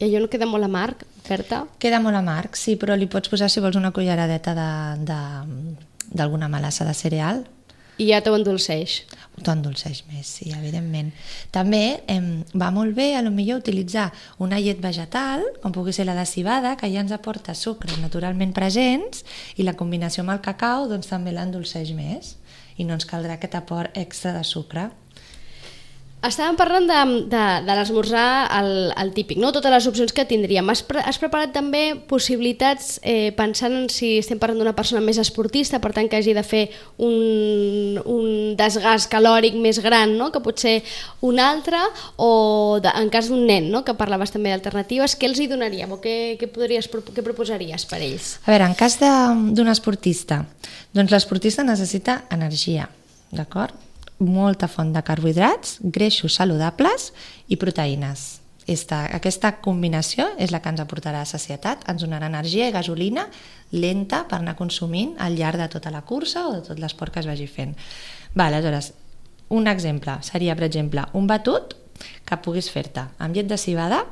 I 0.00 0.08
allò 0.08 0.24
no 0.24 0.28
queda 0.32 0.48
molt 0.48 0.66
amarg, 0.66 1.04
Berta? 1.28 1.66
queda 1.78 2.00
molt 2.00 2.16
amarg, 2.16 2.54
sí, 2.56 2.76
però 2.76 2.96
li 2.96 3.06
pots 3.06 3.28
posar 3.32 3.48
si 3.50 3.60
vols 3.60 3.76
una 3.76 3.92
culleradeta 3.92 4.54
de- 4.54 5.04
de- 5.04 5.76
d'alguna 6.14 6.48
melassa 6.48 6.84
de 6.84 6.94
cereal, 6.94 7.46
I 7.96 8.08
ja 8.10 8.20
t'ho 8.22 8.34
endolceix. 8.34 9.04
T'ho 9.44 9.52
endolceix 9.52 10.00
més, 10.10 10.26
sí, 10.26 10.50
evidentment. 10.50 11.12
També 11.52 12.02
em, 12.08 12.42
va 12.58 12.72
molt 12.74 12.92
bé, 12.96 13.14
a 13.14 13.22
lo 13.22 13.30
millor, 13.30 13.60
utilitzar 13.60 14.08
una 14.38 14.58
llet 14.58 14.80
vegetal, 14.82 15.44
com 15.62 15.70
pugui 15.70 15.92
ser 15.92 16.04
la 16.06 16.16
de 16.16 16.26
cibada, 16.26 16.74
que 16.76 16.90
ja 16.90 16.98
ens 17.04 17.12
aporta 17.12 17.54
sucres 17.54 17.96
naturalment 18.02 18.52
presents, 18.52 19.24
i 19.56 19.62
la 19.62 19.74
combinació 19.78 20.22
amb 20.24 20.30
el 20.34 20.40
cacau 20.42 20.88
doncs, 20.88 21.06
també 21.06 21.30
l'endolceix 21.30 21.92
més, 21.94 22.34
i 22.76 22.82
no 22.84 22.94
ens 22.94 23.06
caldrà 23.06 23.34
aquest 23.38 23.54
aport 23.54 23.96
extra 23.96 24.32
de 24.32 24.42
sucre. 24.42 24.90
Estàvem 26.24 26.56
parlant 26.56 26.86
de, 26.88 26.98
de, 27.28 27.42
de 27.66 27.74
l'esmorzar 27.76 28.46
el, 28.56 28.70
el 28.96 29.10
típic, 29.12 29.36
no? 29.40 29.50
totes 29.52 29.72
les 29.74 29.88
opcions 29.90 30.14
que 30.16 30.24
tindríem. 30.24 30.70
Has, 30.72 30.80
pre 30.86 31.02
has 31.04 31.18
preparat 31.20 31.52
també 31.52 31.82
possibilitats 32.08 32.96
eh, 33.04 33.28
pensant 33.36 33.76
en 33.76 33.90
si 33.92 34.14
estem 34.22 34.40
parlant 34.40 34.62
d'una 34.62 34.72
persona 34.76 35.02
més 35.04 35.20
esportista, 35.20 35.82
per 35.84 35.92
tant 35.92 36.08
que 36.08 36.16
hagi 36.16 36.32
de 36.36 36.44
fer 36.46 36.62
un, 36.96 38.00
un 38.08 38.56
desgast 38.56 39.12
calòric 39.12 39.58
més 39.60 39.82
gran, 39.84 40.16
no? 40.16 40.30
que 40.32 40.40
pot 40.44 40.64
ser 40.64 40.78
un 41.28 41.42
altre, 41.44 41.82
o 42.16 42.80
de, 42.80 42.94
en 43.04 43.12
cas 43.12 43.28
d'un 43.28 43.44
nen, 43.44 43.68
no? 43.74 43.84
que 43.84 43.96
parlaves 43.98 44.32
també 44.32 44.54
d'alternatives, 44.54 45.18
què 45.20 45.28
els 45.28 45.44
hi 45.44 45.50
donaríem 45.52 45.92
o 45.92 46.00
què, 46.00 46.38
què, 46.40 46.48
podries, 46.48 46.88
què 46.88 47.26
proposaries 47.26 47.84
per 47.90 48.00
ells? 48.00 48.38
A 48.46 48.54
veure, 48.54 48.72
en 48.72 48.78
cas 48.80 48.96
d'un 48.96 49.68
esportista, 49.68 50.46
doncs 50.96 51.12
l'esportista 51.12 51.66
necessita 51.68 52.22
energia, 52.32 52.88
d'acord? 53.34 53.83
Molta 54.18 54.68
font 54.70 54.92
de 54.94 55.02
carbohidrats, 55.02 55.78
greixos 55.82 56.36
saludables 56.38 57.12
i 57.48 57.58
proteïnes. 57.60 58.44
Esta, 58.66 59.02
aquesta 59.12 59.50
combinació 59.60 60.30
és 60.40 60.52
la 60.54 60.62
que 60.64 60.70
ens 60.72 60.80
aportarà 60.80 61.20
sacietat, 61.28 61.82
ens 61.90 62.00
donarà 62.00 62.30
energia 62.30 62.68
i 62.70 62.72
gasolina 62.72 63.26
lenta 63.76 64.22
per 64.30 64.38
anar 64.38 64.56
consumint 64.56 65.18
al 65.20 65.36
llarg 65.36 65.60
de 65.60 65.68
tota 65.68 65.92
la 65.92 66.00
cursa 66.08 66.46
o 66.48 66.54
de 66.54 66.62
tot 66.64 66.80
l'esport 66.80 67.12
que 67.12 67.20
es 67.20 67.28
vagi 67.28 67.46
fent. 67.46 67.74
Va, 68.32 68.46
aleshores, 68.46 68.94
un 69.52 69.68
exemple 69.68 70.16
seria, 70.24 70.56
per 70.56 70.64
exemple, 70.64 71.04
un 71.12 71.28
batut 71.28 71.76
que 72.24 72.40
puguis 72.40 72.70
fer-te 72.72 73.04
amb 73.18 73.36
llet 73.36 73.50
de 73.50 73.60
cibada, 73.60 74.04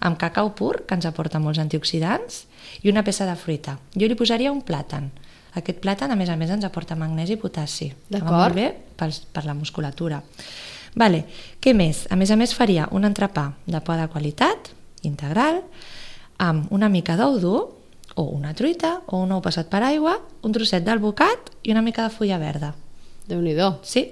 amb 0.00 0.16
cacau 0.20 0.54
pur, 0.56 0.86
que 0.88 0.96
ens 0.96 1.04
aporta 1.08 1.40
molts 1.40 1.60
antioxidants, 1.60 2.44
i 2.82 2.90
una 2.90 3.04
peça 3.04 3.28
de 3.28 3.36
fruita. 3.36 3.76
Jo 3.94 4.08
li 4.08 4.16
posaria 4.16 4.52
un 4.52 4.62
plàtan, 4.64 5.10
aquest 5.54 5.80
plàtan, 5.82 6.10
a 6.10 6.18
més 6.18 6.30
a 6.30 6.36
més, 6.36 6.50
ens 6.50 6.66
aporta 6.66 6.96
magnesi 6.98 7.36
i 7.36 7.40
potassi. 7.40 7.90
D'acord. 8.10 8.34
Molt 8.34 8.58
bé 8.58 8.70
per, 8.98 9.10
per 9.32 9.44
la 9.46 9.54
musculatura. 9.54 10.20
Vale. 10.98 11.24
Què 11.62 11.74
més? 11.74 12.04
A 12.10 12.18
més 12.18 12.30
a 12.30 12.38
més 12.38 12.54
faria 12.54 12.88
un 12.94 13.06
entrepà 13.06 13.50
de 13.66 13.80
por 13.82 13.98
de 13.98 14.08
qualitat, 14.12 14.70
integral, 15.02 15.62
amb 16.42 16.70
una 16.74 16.90
mica 16.90 17.16
d'ou 17.18 17.38
dur, 17.42 17.62
o 18.14 18.28
una 18.30 18.54
truita, 18.54 19.00
o 19.06 19.22
un 19.24 19.32
ou 19.34 19.40
passat 19.42 19.70
per 19.70 19.82
aigua, 19.82 20.18
un 20.46 20.52
trosset 20.54 20.84
d'alvocat 20.86 21.50
i 21.64 21.74
una 21.74 21.82
mica 21.82 22.06
de 22.06 22.14
fulla 22.14 22.38
verda. 22.38 22.74
Déu-n'hi-do. 23.26 23.72
Sí. 23.82 24.04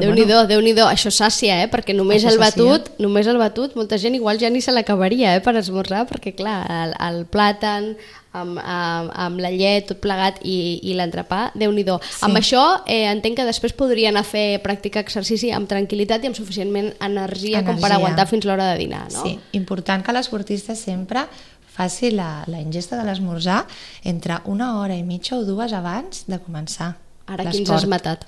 Déu-n'hi-do, 0.00 0.32
bueno. 0.32 0.48
déu 0.48 0.62
nhi 0.64 0.72
déu 0.76 0.86
Això 0.88 1.10
sàcia, 1.12 1.58
eh? 1.64 1.68
Perquè 1.70 1.94
només 1.96 2.24
el 2.24 2.38
batut, 2.40 2.88
només 3.02 3.28
el 3.28 3.38
batut, 3.40 3.74
molta 3.76 3.98
gent 4.00 4.16
igual 4.16 4.38
ja 4.40 4.50
ni 4.50 4.62
se 4.64 4.72
l'acabaria, 4.72 5.34
eh? 5.36 5.42
Per 5.44 5.54
esmorzar, 5.60 6.06
perquè 6.08 6.32
clar, 6.38 6.62
el, 6.70 6.94
el 7.08 7.24
plàtan, 7.30 7.92
amb, 8.32 8.58
amb, 8.62 9.12
amb 9.14 9.42
la 9.42 9.50
llet, 9.50 9.86
tot 9.90 10.00
plegat 10.02 10.40
i, 10.46 10.78
i 10.86 10.94
l'entrepà, 10.98 11.50
déu 11.58 11.72
nhi 11.74 11.84
sí. 11.84 12.24
Amb 12.26 12.38
això 12.38 12.62
eh, 12.86 13.06
entenc 13.10 13.40
que 13.40 13.46
després 13.48 13.74
podrien 13.76 14.16
a 14.16 14.24
fer 14.26 14.60
pràctica 14.64 15.02
exercici 15.02 15.50
amb 15.50 15.68
tranquil·litat 15.70 16.24
i 16.24 16.30
amb 16.30 16.38
suficientment 16.38 16.92
energia, 17.00 17.60
energia. 17.60 17.64
com 17.66 17.80
per 17.82 17.92
aguantar 17.96 18.26
fins 18.30 18.46
l'hora 18.46 18.72
de 18.72 18.78
dinar, 18.78 19.06
no? 19.12 19.24
Sí, 19.24 19.38
important 19.58 20.04
que 20.04 20.14
l'esportista 20.14 20.76
sempre 20.78 21.26
faci 21.70 22.10
la, 22.10 22.44
la 22.50 22.60
ingesta 22.60 22.98
de 22.98 23.06
l'esmorzar 23.06 23.64
entre 24.04 24.40
una 24.44 24.80
hora 24.80 24.96
i 24.98 25.02
mitja 25.06 25.38
o 25.38 25.44
dues 25.46 25.72
abans 25.72 26.26
de 26.28 26.38
començar 26.42 26.94
Ara 27.30 27.46
qui 27.46 27.62
ens 27.62 27.70
has 27.70 27.86
matat? 27.86 28.24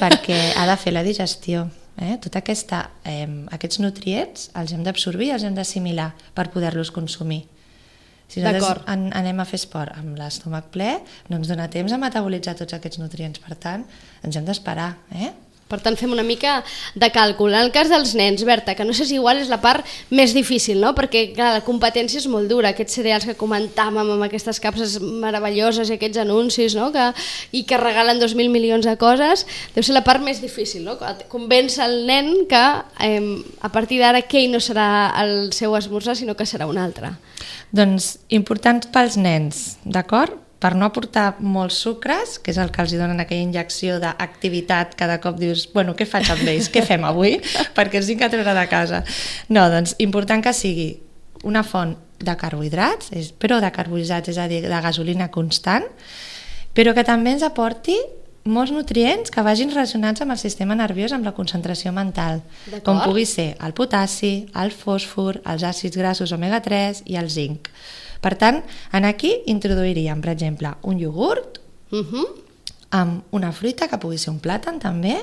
Perquè 0.00 0.38
ha 0.58 0.64
de 0.66 0.76
fer 0.80 0.92
la 0.94 1.04
digestió. 1.06 1.68
Eh? 1.98 2.16
Tot 2.22 2.34
aquesta, 2.38 2.88
eh, 3.06 3.26
aquests 3.54 3.80
nutrients 3.82 4.48
els 4.58 4.72
hem 4.74 4.82
d'absorbir, 4.86 5.32
els 5.34 5.44
hem 5.46 5.54
d'assimilar 5.54 6.12
per 6.34 6.48
poder-los 6.54 6.90
consumir. 6.94 7.44
Si 8.28 8.44
nosaltres 8.44 8.84
an 8.92 9.08
anem 9.16 9.40
a 9.40 9.48
fer 9.48 9.56
esport 9.56 9.96
amb 9.96 10.18
l'estómac 10.20 10.68
ple, 10.74 10.98
no 11.30 11.40
ens 11.40 11.48
dona 11.48 11.68
temps 11.72 11.92
a 11.92 12.00
metabolitzar 12.00 12.58
tots 12.58 12.76
aquests 12.76 13.00
nutrients. 13.00 13.40
Per 13.40 13.56
tant, 13.56 13.86
ens 14.22 14.36
hem 14.36 14.44
d'esperar. 14.48 14.92
Eh? 15.16 15.32
Per 15.68 15.78
tant, 15.84 15.96
fem 16.00 16.12
una 16.14 16.24
mica 16.24 16.62
de 16.96 17.08
càlcul. 17.12 17.52
En 17.52 17.66
el 17.66 17.72
cas 17.74 17.90
dels 17.92 18.14
nens, 18.16 18.40
Berta, 18.48 18.72
que 18.74 18.86
no 18.88 18.94
sé 18.96 19.04
si 19.04 19.18
igual 19.18 19.40
és 19.42 19.50
la 19.52 19.60
part 19.60 19.84
més 20.08 20.32
difícil, 20.36 20.80
no? 20.80 20.94
perquè 20.96 21.26
clar, 21.36 21.50
la 21.58 21.64
competència 21.66 22.22
és 22.22 22.28
molt 22.32 22.48
dura, 22.48 22.72
aquests 22.72 22.96
cereals 22.96 23.26
que 23.28 23.36
comentàvem 23.36 24.14
amb 24.14 24.24
aquestes 24.24 24.60
capses 24.64 24.96
meravelloses 25.04 25.92
i 25.92 25.98
aquests 25.98 26.22
anuncis 26.24 26.76
no? 26.78 26.88
que, 26.94 27.10
i 27.52 27.66
que 27.68 27.80
regalen 27.80 28.20
2.000 28.20 28.48
milions 28.52 28.88
de 28.88 28.96
coses, 29.00 29.44
deu 29.76 29.84
ser 29.84 29.96
la 29.96 30.04
part 30.08 30.24
més 30.24 30.40
difícil, 30.40 30.88
no? 30.88 30.96
convèncer 31.28 31.84
el 31.84 32.00
nen 32.08 32.32
que 32.48 32.64
eh, 33.04 33.20
a 33.60 33.72
partir 33.72 34.00
d'ara 34.00 34.24
aquell 34.24 34.48
no 34.54 34.64
serà 34.64 34.88
el 35.20 35.52
seu 35.52 35.76
esmorzar, 35.76 36.16
sinó 36.16 36.36
que 36.36 36.48
serà 36.48 36.68
un 36.68 36.80
altre. 36.80 37.12
Doncs 37.72 38.16
importants 38.34 38.88
pels 38.92 39.18
nens, 39.20 39.78
d'acord? 39.84 40.44
per 40.58 40.74
no 40.74 40.88
aportar 40.88 41.36
molts 41.38 41.78
sucres, 41.84 42.36
que 42.42 42.50
és 42.50 42.58
el 42.58 42.72
que 42.74 42.82
els 42.82 42.94
donen 42.98 43.22
aquella 43.22 43.46
injecció 43.46 43.98
d'activitat, 44.02 44.96
cada 44.98 45.20
cop 45.22 45.38
dius, 45.38 45.68
bueno, 45.74 45.94
què 45.94 46.06
faig 46.08 46.30
amb 46.34 46.50
ells? 46.50 46.66
què 46.74 46.82
fem 46.82 47.06
avui? 47.06 47.36
Perquè 47.76 48.00
els 48.00 48.10
tinc 48.10 48.24
que 48.24 48.30
treure 48.32 48.54
de 48.56 48.64
casa. 48.70 49.04
No, 49.54 49.68
doncs, 49.70 49.94
important 50.02 50.42
que 50.42 50.54
sigui 50.56 50.90
una 51.46 51.62
font 51.62 51.94
de 52.18 52.34
carbohidrats, 52.34 53.12
però 53.38 53.60
de 53.62 53.70
carbohidrats, 53.70 54.32
és 54.34 54.40
a 54.42 54.48
dir, 54.50 54.64
de 54.66 54.80
gasolina 54.82 55.30
constant, 55.30 55.86
però 56.74 56.94
que 56.94 57.06
també 57.06 57.36
ens 57.36 57.46
aporti 57.46 57.94
molts 58.48 58.72
nutrients 58.72 59.30
que 59.30 59.44
vagin 59.44 59.70
relacionats 59.72 60.24
amb 60.24 60.34
el 60.34 60.40
sistema 60.40 60.76
nerviós, 60.78 61.12
amb 61.12 61.26
la 61.28 61.34
concentració 61.36 61.92
mental, 61.94 62.42
com 62.86 63.00
pugui 63.04 63.26
ser 63.28 63.52
el 63.64 63.74
potassi, 63.76 64.48
el 64.58 64.72
fòsfor, 64.74 65.42
els 65.44 65.64
àcids 65.68 65.98
grassos 66.00 66.32
omega-3 66.36 67.04
i 67.12 67.18
el 67.20 67.30
zinc. 67.30 67.70
Per 68.24 68.34
tant, 68.40 68.62
en 68.92 69.06
aquí 69.06 69.30
introduiríem, 69.46 70.20
per 70.24 70.32
exemple, 70.34 70.74
un 70.82 70.98
iogurt 70.98 71.60
uh 71.92 71.96
mhm. 71.96 72.14
-huh. 72.14 72.26
amb 72.90 73.22
una 73.30 73.52
fruita, 73.52 73.88
que 73.88 73.98
pugui 73.98 74.18
ser 74.18 74.32
un 74.32 74.40
plàtan 74.40 74.78
també, 74.80 75.16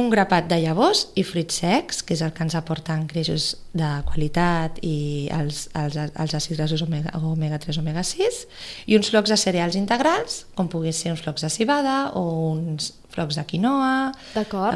un 0.00 0.08
grapat 0.08 0.46
de 0.48 0.56
llavors 0.62 1.02
i 1.20 1.24
fruits 1.26 1.58
secs, 1.60 2.00
que 2.00 2.14
és 2.16 2.22
el 2.24 2.32
que 2.32 2.44
ens 2.46 2.54
aporten 2.56 3.04
greixos 3.10 3.50
de 3.76 3.88
qualitat 4.08 4.78
i 4.86 5.28
els, 5.36 5.66
els, 5.76 5.98
els 5.98 6.34
àcids 6.38 6.56
grassos 6.56 6.84
omega, 6.86 7.12
omega 7.28 7.60
3 7.60 7.80
omega 7.82 8.04
6 8.06 8.40
i 8.88 8.96
uns 8.96 9.12
flocs 9.12 9.32
de 9.32 9.36
cereals 9.36 9.76
integrals 9.76 10.42
com 10.56 10.70
pugui 10.72 10.94
ser 10.96 11.12
uns 11.12 11.20
flocs 11.24 11.44
de 11.44 11.52
cibada 11.52 11.96
o 12.16 12.24
uns 12.54 12.94
flocs 13.12 13.36
de 13.36 13.44
quinoa. 13.44 14.12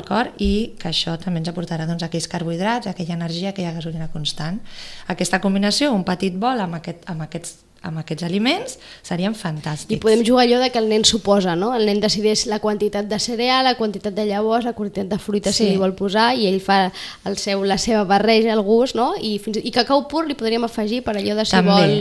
D'acord? 0.02 0.36
I 0.44 0.76
que 0.76 0.90
això 0.92 1.16
també 1.20 1.40
ens 1.40 1.48
aportarà 1.48 1.88
doncs, 1.88 2.04
aquells 2.04 2.28
carbohidrats, 2.28 2.90
aquella 2.90 3.16
energia, 3.16 3.54
aquella 3.54 3.72
gasolina 3.78 4.10
constant. 4.12 4.60
Aquesta 5.08 5.40
combinació, 5.40 5.94
un 5.96 6.04
petit 6.04 6.36
bol 6.36 6.60
amb, 6.60 6.76
aquest, 6.76 7.08
amb 7.08 7.24
aquests 7.24 7.62
amb 7.86 8.02
aquests 8.02 8.26
aliments 8.26 8.76
serien 9.06 9.36
fantàstics. 9.38 9.94
I 9.94 10.00
podem 10.02 10.24
jugar 10.26 10.46
allò 10.46 10.60
de 10.62 10.70
que 10.74 10.80
el 10.82 10.88
nen 10.90 11.06
suposa, 11.08 11.54
no? 11.58 11.72
El 11.76 11.86
nen 11.88 12.02
decideix 12.02 12.46
la 12.50 12.60
quantitat 12.62 13.08
de 13.10 13.18
cereal, 13.22 13.64
la 13.68 13.76
quantitat 13.78 14.14
de 14.16 14.26
llavors, 14.28 14.66
la 14.66 14.74
quantitat 14.76 15.10
de 15.12 15.20
fruita 15.22 15.52
sí. 15.52 15.64
si 15.64 15.70
li 15.70 15.80
vol 15.80 15.94
posar 15.98 16.32
i 16.36 16.48
ell 16.50 16.60
fa 16.64 16.86
el 17.28 17.38
seu, 17.40 17.64
la 17.64 17.78
seva 17.78 18.04
barreja, 18.08 18.52
el 18.56 18.64
gust, 18.66 18.98
no? 18.98 19.12
I, 19.16 19.36
fins, 19.42 19.62
i 19.62 19.74
cacau 19.74 20.06
pur 20.10 20.26
li 20.26 20.38
podríem 20.38 20.66
afegir 20.66 21.02
per 21.06 21.16
allò 21.16 21.38
de 21.38 21.46
si 21.46 21.56
També. 21.56 21.72
vol 21.72 21.98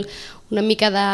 una 0.50 0.62
mica 0.62 0.92
de, 0.94 1.08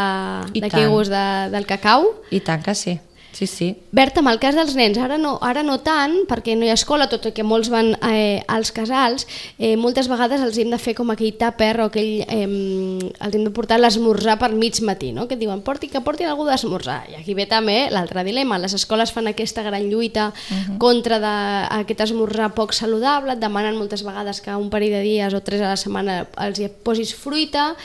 I 0.58 0.60
de 0.64 0.86
gust 0.88 1.12
de, 1.12 1.24
del 1.52 1.68
cacau. 1.68 2.10
I 2.30 2.42
tant 2.44 2.64
que 2.64 2.76
sí. 2.76 2.98
Sí, 3.32 3.46
sí. 3.46 3.68
Berta, 3.96 4.20
amb 4.20 4.28
el 4.28 4.38
cas 4.42 4.54
dels 4.54 4.74
nens, 4.76 4.98
ara 5.00 5.16
no, 5.16 5.38
ara 5.40 5.62
no 5.64 5.78
tant, 5.80 6.18
perquè 6.28 6.52
no 6.56 6.66
hi 6.66 6.70
ha 6.70 6.76
escola, 6.76 7.08
tot 7.08 7.30
i 7.30 7.32
que 7.32 7.44
molts 7.46 7.70
van 7.72 7.94
eh, 8.04 8.44
als 8.52 8.74
casals, 8.76 9.24
eh, 9.56 9.72
moltes 9.80 10.10
vegades 10.12 10.44
els 10.44 10.58
hem 10.60 10.68
de 10.72 10.78
fer 10.80 10.92
com 10.98 11.08
aquell 11.10 11.32
tàper 11.40 11.70
o 11.80 11.86
aquell, 11.88 12.26
eh, 12.28 12.42
els 12.44 13.38
hem 13.38 13.46
de 13.48 13.52
portar 13.56 13.80
l'esmorzar 13.80 14.36
per 14.40 14.52
mig 14.52 14.82
matí, 14.84 15.14
no? 15.16 15.24
que 15.30 15.40
diuen 15.40 15.64
porti, 15.64 15.88
que 15.88 16.04
portin 16.04 16.28
algú 16.28 16.44
d'esmorzar. 16.44 17.00
I 17.08 17.18
aquí 17.22 17.32
ve 17.38 17.48
també 17.48 17.86
l'altre 17.90 18.24
dilema, 18.28 18.60
les 18.60 18.76
escoles 18.76 19.14
fan 19.16 19.32
aquesta 19.32 19.64
gran 19.64 19.88
lluita 19.88 20.28
uh 20.28 20.52
-huh. 20.52 20.78
contra 20.78 21.18
de, 21.18 21.34
aquest 21.80 22.00
esmorzar 22.00 22.52
poc 22.54 22.72
saludable, 22.72 23.32
et 23.32 23.40
demanen 23.40 23.78
moltes 23.78 24.04
vegades 24.04 24.42
que 24.42 24.54
un 24.54 24.68
parell 24.68 24.92
de 24.92 25.00
dies 25.00 25.32
o 25.32 25.40
tres 25.40 25.62
a 25.62 25.68
la 25.68 25.76
setmana 25.76 26.26
els 26.36 26.58
hi 26.58 26.68
posis 26.68 27.14
fruita. 27.14 27.76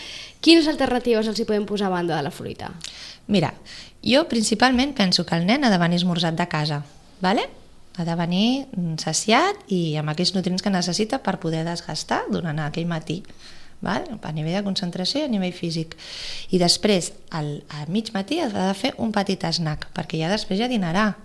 Quines 0.42 0.68
alternatives 0.68 1.28
els 1.28 1.40
hi 1.40 1.46
podem 1.46 1.66
posar 1.66 1.88
a 1.88 1.90
banda 1.90 2.16
de 2.16 2.24
la 2.24 2.32
fruita? 2.32 2.72
Mira, 3.28 3.54
jo 4.04 4.28
principalment 4.28 4.96
penso 4.96 5.26
que 5.26 5.36
el 5.36 5.46
nen 5.46 5.64
ha 5.64 5.72
de 5.72 5.78
venir 5.78 6.02
esmorzat 6.02 6.36
de 6.36 6.48
casa, 6.48 6.84
¿vale? 7.22 7.50
ha 7.98 8.06
de 8.06 8.14
venir 8.14 8.68
saciat 9.02 9.64
i 9.74 9.98
amb 9.98 10.12
aquells 10.12 10.36
nutrients 10.36 10.62
que 10.62 10.70
necessita 10.70 11.18
per 11.26 11.40
poder 11.42 11.64
desgastar 11.66 12.22
durant 12.30 12.60
aquell 12.62 12.86
matí 12.86 13.24
val? 13.82 14.06
a 14.22 14.32
nivell 14.34 14.60
de 14.60 14.66
concentració 14.66 15.24
i 15.24 15.26
a 15.26 15.32
nivell 15.32 15.54
físic 15.54 15.96
i 16.54 16.62
després 16.62 17.12
al, 17.34 17.64
a 17.74 17.88
mig 17.90 18.14
matí 18.14 18.38
ha 18.40 18.52
de 18.54 18.74
fer 18.78 18.94
un 19.02 19.12
petit 19.16 19.42
snack 19.50 19.90
perquè 19.98 20.22
ja 20.22 20.30
després 20.30 20.62
ja 20.62 20.70
dinarà 20.70 21.16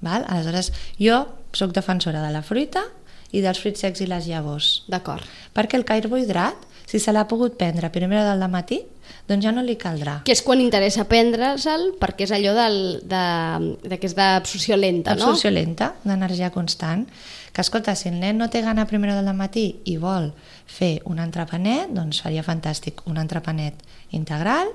val? 0.00 0.24
aleshores 0.24 0.72
jo 0.96 1.26
sóc 1.52 1.76
defensora 1.76 2.24
de 2.24 2.32
la 2.32 2.42
fruita 2.42 2.86
i 3.32 3.44
dels 3.44 3.60
fruits 3.60 3.84
secs 3.84 4.00
i 4.00 4.08
les 4.08 4.30
llavors 4.32 4.88
d'acord 4.88 5.28
perquè 5.52 5.76
el 5.76 5.84
carbohidrat 5.84 6.68
si 6.88 6.96
se 6.98 7.12
l'ha 7.12 7.26
pogut 7.28 7.58
prendre 7.60 7.84
a 7.84 7.92
primera 7.92 8.24
del 8.24 8.48
matí, 8.48 8.80
doncs 9.28 9.44
ja 9.44 9.52
no 9.54 9.64
li 9.64 9.76
caldrà. 9.80 10.20
Que 10.26 10.34
és 10.36 10.42
quan 10.44 10.62
interessa 10.62 11.06
prendre'l, 11.08 11.90
perquè 12.00 12.26
és 12.26 12.34
allò 12.34 12.54
del, 12.56 12.78
de, 13.08 13.24
de 13.84 13.98
que 14.00 14.08
és 14.08 14.16
d'absorció 14.18 14.78
lenta, 14.80 15.14
no? 15.14 15.28
Absorció 15.28 15.52
lenta, 15.52 15.92
d'energia 16.04 16.52
constant. 16.54 17.06
Que, 17.52 17.64
escolta, 17.64 17.96
si 17.98 18.10
el 18.12 18.20
nen 18.20 18.38
no 18.38 18.48
té 18.52 18.62
gana 18.62 18.84
a 18.84 18.90
primera 18.90 19.16
del 19.18 19.34
matí 19.36 19.68
i 19.90 19.96
vol 20.00 20.30
fer 20.68 20.98
un 21.08 21.18
entrepanet, 21.22 21.92
doncs 21.96 22.22
faria 22.24 22.44
fantàstic 22.46 23.02
un 23.10 23.18
entrepanet 23.20 23.80
integral, 24.16 24.70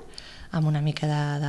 amb 0.53 0.69
una 0.69 0.83
mica 0.85 1.07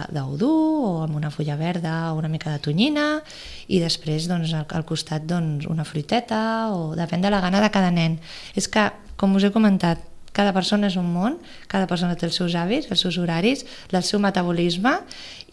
d'udú 0.09 0.49
o 0.49 0.93
amb 1.05 1.17
una 1.17 1.31
fulla 1.31 1.59
verda 1.61 2.13
o 2.13 2.17
una 2.17 2.31
mica 2.33 2.55
de 2.55 2.63
tonyina 2.65 3.21
i 3.69 3.81
després 3.83 4.29
doncs, 4.31 4.55
al, 4.57 4.65
al 4.73 4.87
costat 4.89 5.27
doncs, 5.29 5.69
una 5.69 5.85
fruiteta 5.85 6.73
o 6.73 6.95
depèn 6.97 7.21
de 7.21 7.33
la 7.33 7.43
gana 7.45 7.61
de 7.61 7.71
cada 7.71 7.93
nen. 7.93 8.17
És 8.57 8.69
que, 8.69 8.89
com 9.21 9.37
us 9.37 9.45
he 9.45 9.53
comentat, 9.53 10.01
cada 10.35 10.53
persona 10.53 10.89
és 10.91 10.99
un 10.99 11.07
món, 11.15 11.39
cada 11.71 11.87
persona 11.87 12.17
té 12.19 12.27
els 12.27 12.37
seus 12.37 12.57
hàbits, 12.59 12.91
els 12.91 13.01
seus 13.07 13.17
horaris, 13.23 13.63
el 13.95 14.03
seu 14.03 14.19
metabolisme 14.19 14.97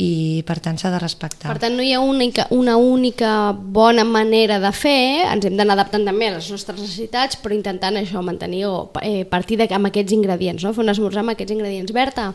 i 0.01 0.41
per 0.47 0.57
tant 0.63 0.79
s'ha 0.81 0.89
de 0.89 0.99
respectar. 1.01 1.51
Per 1.51 1.61
tant, 1.61 1.75
no 1.77 1.83
hi 1.85 1.91
ha 1.93 1.99
única, 2.01 2.47
una 2.55 2.73
única 2.81 3.51
bona 3.53 4.03
manera 4.07 4.57
de 4.63 4.71
fer, 4.73 5.27
ens 5.29 5.45
hem 5.45 5.59
d'anar 5.59 5.75
adaptant 5.77 6.07
també 6.07 6.31
a 6.31 6.35
les 6.39 6.47
nostres 6.49 6.79
necessitats, 6.81 7.37
però 7.37 7.53
intentant 7.53 7.99
això, 7.99 8.23
mantenir 8.25 8.63
o 8.65 8.73
eh, 9.03 9.21
partir 9.29 9.59
de, 9.61 9.67
amb 9.69 9.91
aquests 9.91 10.15
ingredients, 10.17 10.65
no? 10.65 10.73
fer 10.73 10.81
un 10.81 10.93
esmorzar 10.95 11.21
amb 11.21 11.35
aquests 11.35 11.53
ingredients. 11.53 11.93
Berta, 11.93 12.31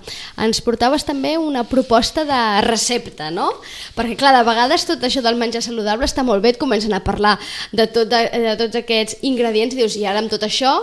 ens 0.47 0.63
portaves 0.63 1.07
també 1.09 1.35
una 1.41 1.65
proposta 1.67 2.23
de 2.29 2.43
recepta, 2.67 3.33
no? 3.35 3.49
Perquè, 3.97 4.15
clar, 4.21 4.37
de 4.37 4.45
vegades 4.47 4.87
tot 4.87 5.03
això 5.03 5.25
del 5.25 5.41
menjar 5.41 5.65
saludable 5.67 6.07
està 6.07 6.23
molt 6.23 6.45
bé, 6.45 6.55
et 6.55 6.63
comencen 6.63 6.95
a 6.95 7.03
parlar 7.03 7.35
de, 7.73 7.89
tot, 7.89 8.07
de, 8.13 8.23
de 8.47 8.55
tots 8.63 8.79
aquests 8.85 9.19
ingredients 9.27 9.75
i 9.75 9.83
dius, 9.83 9.99
i 9.99 10.07
ara 10.07 10.23
amb 10.23 10.31
tot 10.31 10.47
això 10.47 10.77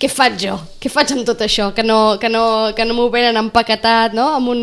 què 0.00 0.08
faig 0.08 0.38
jo? 0.40 0.54
Què 0.80 0.88
faig 0.88 1.12
amb 1.12 1.26
tot 1.28 1.42
això? 1.44 1.70
Que 1.76 1.84
no, 1.84 2.16
que 2.22 2.30
no, 2.32 2.72
que 2.76 2.86
no 2.88 2.94
m'ho 2.96 3.10
venen 3.12 3.36
empaquetat, 3.36 4.14
no? 4.16 4.30
Amb 4.38 4.48
un, 4.54 4.62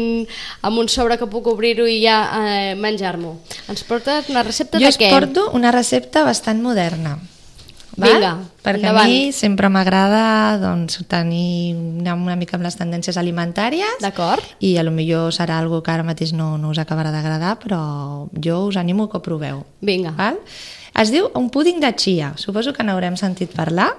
amb 0.65 0.81
un 0.81 0.89
sobre 0.89 1.19
que 1.21 1.27
puc 1.29 1.45
obrir-ho 1.53 1.85
i 1.85 1.99
ja 2.01 2.17
eh, 2.41 2.75
menjar-m'ho. 2.79 3.35
Ens 3.69 3.83
portes 3.85 4.31
una 4.33 4.41
recepta 4.47 4.81
Jo 4.81 4.89
de 4.89 4.97
què? 4.97 5.11
porto 5.13 5.51
una 5.53 5.69
recepta 5.75 6.23
bastant 6.25 6.63
moderna. 6.65 7.19
Vinga, 7.97 8.35
Perquè 8.61 8.77
endavant. 8.83 9.07
a 9.07 9.09
mi 9.09 9.31
sempre 9.33 9.69
m'agrada 9.73 10.57
doncs, 10.61 10.99
tenir 11.09 11.73
una, 11.73 12.13
una 12.13 12.35
mica 12.37 12.53
amb 12.59 12.67
les 12.67 12.75
tendències 12.77 13.17
alimentàries 13.17 13.97
D'acord. 14.03 14.43
i 14.61 14.75
a 14.77 14.83
lo 14.85 14.91
millor 14.93 15.33
serà 15.33 15.57
algo 15.57 15.79
que 15.81 15.89
ara 15.89 16.05
mateix 16.05 16.29
no, 16.37 16.59
no 16.61 16.69
us 16.69 16.77
acabarà 16.77 17.09
d'agradar, 17.13 17.55
però 17.57 17.79
jo 18.37 18.59
us 18.67 18.77
animo 18.77 19.07
que 19.09 19.17
ho 19.17 19.23
proveu. 19.25 19.63
Vinga. 19.81 20.13
Val? 20.17 20.37
Es 20.97 21.09
diu 21.13 21.31
un 21.33 21.49
púding 21.49 21.81
de 21.81 21.89
chia, 21.97 22.33
suposo 22.37 22.73
que 22.73 22.85
n'haurem 22.85 23.17
sentit 23.17 23.49
parlar. 23.57 23.89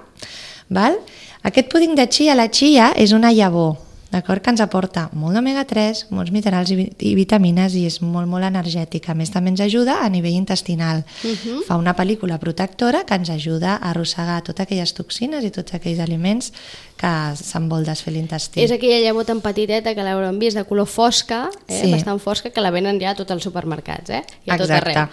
Val? 0.69 0.95
Aquest 1.43 1.69
púding 1.71 1.95
de 1.95 2.07
chia, 2.11 2.35
la 2.35 2.49
chia 2.51 2.91
és 2.99 3.13
una 3.15 3.31
llavor, 3.31 3.77
d'acord? 4.11 4.41
Que 4.43 4.51
ens 4.51 4.59
aporta 4.59 5.05
molt 5.15 5.37
d'omega-3, 5.37 6.01
molts 6.11 6.33
minerals 6.35 6.73
i, 6.73 6.89
i 7.07 7.13
vitamines 7.15 7.77
i 7.79 7.85
és 7.87 7.99
molt, 8.03 8.27
molt 8.27 8.43
energètica. 8.43 9.13
A 9.13 9.15
més, 9.15 9.31
també 9.31 9.53
ens 9.53 9.63
ajuda 9.63 10.01
a 10.03 10.09
nivell 10.11 10.35
intestinal. 10.35 11.05
Uh 11.23 11.31
-huh. 11.31 11.63
Fa 11.67 11.77
una 11.77 11.95
pel·lícula 11.95 12.39
protectora 12.39 13.05
que 13.05 13.15
ens 13.15 13.29
ajuda 13.29 13.75
a 13.75 13.91
arrossegar 13.91 14.41
totes 14.43 14.63
aquelles 14.63 14.93
toxines 14.93 15.43
i 15.45 15.51
tots 15.51 15.73
aquells 15.73 15.99
aliments 15.99 16.51
que 16.97 17.35
se'n 17.35 17.69
vol 17.69 17.85
desfer 17.85 18.13
l'intestí. 18.13 18.59
És 18.59 18.71
aquella 18.71 18.99
llavor 18.99 19.25
tan 19.25 19.39
petiteta 19.41 19.95
que 19.95 20.03
l'haurem 20.03 20.39
vist 20.39 20.57
de 20.57 20.65
color 20.65 20.87
fosca, 20.87 21.49
eh? 21.67 21.81
Sí. 21.81 21.91
bastant 21.91 22.19
fosca, 22.19 22.49
que 22.49 22.61
la 22.61 22.71
venen 22.71 22.99
ja 22.99 23.11
a 23.11 23.15
tots 23.15 23.31
els 23.31 23.43
supermercats, 23.43 24.09
eh? 24.09 24.23
I 24.45 24.51
a 24.51 24.57
tot 24.57 24.69
arreu. 24.69 25.07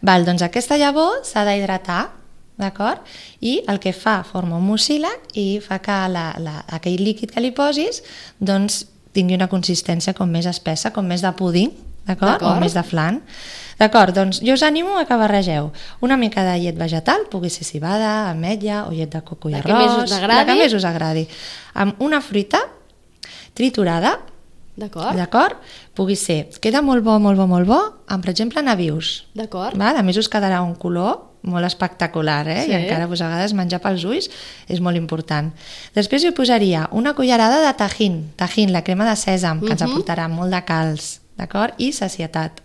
Val, 0.00 0.24
doncs 0.24 0.42
aquesta 0.42 0.76
llavor 0.76 1.24
s'ha 1.24 1.44
d'hidratar, 1.44 2.17
d'acord? 2.58 3.02
I 3.40 3.60
el 3.70 3.80
que 3.82 3.94
fa, 3.96 4.20
forma 4.26 4.58
un 4.58 4.66
mucílag 4.66 5.36
i 5.38 5.60
fa 5.64 5.80
que 5.82 5.98
la, 6.12 6.30
la, 6.42 6.60
aquell 6.78 7.00
líquid 7.02 7.32
que 7.34 7.42
li 7.42 7.52
posis 7.54 8.02
doncs 8.38 8.84
tingui 9.16 9.38
una 9.38 9.48
consistència 9.50 10.14
com 10.14 10.30
més 10.30 10.46
espessa, 10.46 10.92
com 10.94 11.06
més 11.06 11.24
de 11.24 11.30
púding, 11.38 11.72
d'acord? 12.08 12.42
O 12.44 12.54
més 12.60 12.74
de 12.76 12.84
flan. 12.86 13.22
D'acord, 13.78 14.14
doncs 14.14 14.40
jo 14.42 14.56
us 14.56 14.64
animo 14.66 14.96
a 14.98 15.04
que 15.06 15.16
barregeu 15.18 15.70
una 16.02 16.16
mica 16.18 16.42
de 16.46 16.56
llet 16.64 16.78
vegetal, 16.78 17.28
pugui 17.30 17.50
ser 17.50 17.66
cibada, 17.66 18.30
ametlla 18.32 18.86
o 18.88 18.94
llet 18.94 19.12
de 19.12 19.22
coco 19.22 19.50
i 19.50 19.54
La 19.54 19.62
que 19.62 19.70
arròs, 19.72 19.94
més 19.94 20.10
us 20.10 20.16
agradi. 20.18 20.38
la 20.40 20.48
que 20.48 20.58
més 20.58 20.74
us 20.74 20.88
agradi, 20.88 21.28
amb 21.74 22.02
una 22.02 22.20
fruita 22.24 22.64
triturada, 23.54 24.18
D'acord? 24.78 25.16
D'acord? 25.18 25.56
Pugui 25.98 26.14
ser, 26.14 26.52
queda 26.62 26.78
molt 26.86 27.02
bo, 27.02 27.16
molt 27.18 27.34
bo, 27.34 27.48
molt 27.50 27.66
bo, 27.66 27.78
amb, 28.06 28.22
per 28.22 28.30
exemple, 28.30 28.62
navius. 28.62 29.24
D'acord. 29.34 29.74
A 29.74 30.04
més, 30.06 30.20
us 30.22 30.28
quedarà 30.30 30.60
un 30.62 30.76
color 30.78 31.27
molt 31.42 31.64
espectacular, 31.66 32.48
eh? 32.48 32.64
Sí. 32.64 32.70
I 32.72 32.74
encara, 32.74 33.06
pues, 33.06 33.20
a 33.22 33.28
vegades, 33.28 33.54
menjar 33.54 33.80
pels 33.80 34.04
ulls 34.04 34.30
és 34.68 34.80
molt 34.80 34.96
important. 34.96 35.52
Després 35.94 36.24
hi 36.24 36.30
posaria 36.32 36.88
una 36.92 37.14
cullerada 37.14 37.60
de 37.66 37.72
tajín, 37.78 38.32
tajín, 38.36 38.72
la 38.72 38.82
crema 38.84 39.04
de 39.08 39.16
sèsam, 39.16 39.60
que 39.64 39.72
ens 39.72 39.82
Mhm. 39.82 39.90
aportarà 39.90 40.28
molt 40.28 40.52
de 40.52 40.62
calç, 40.64 41.20
d'acord? 41.38 41.74
I 41.78 41.92
sacietat. 41.92 42.60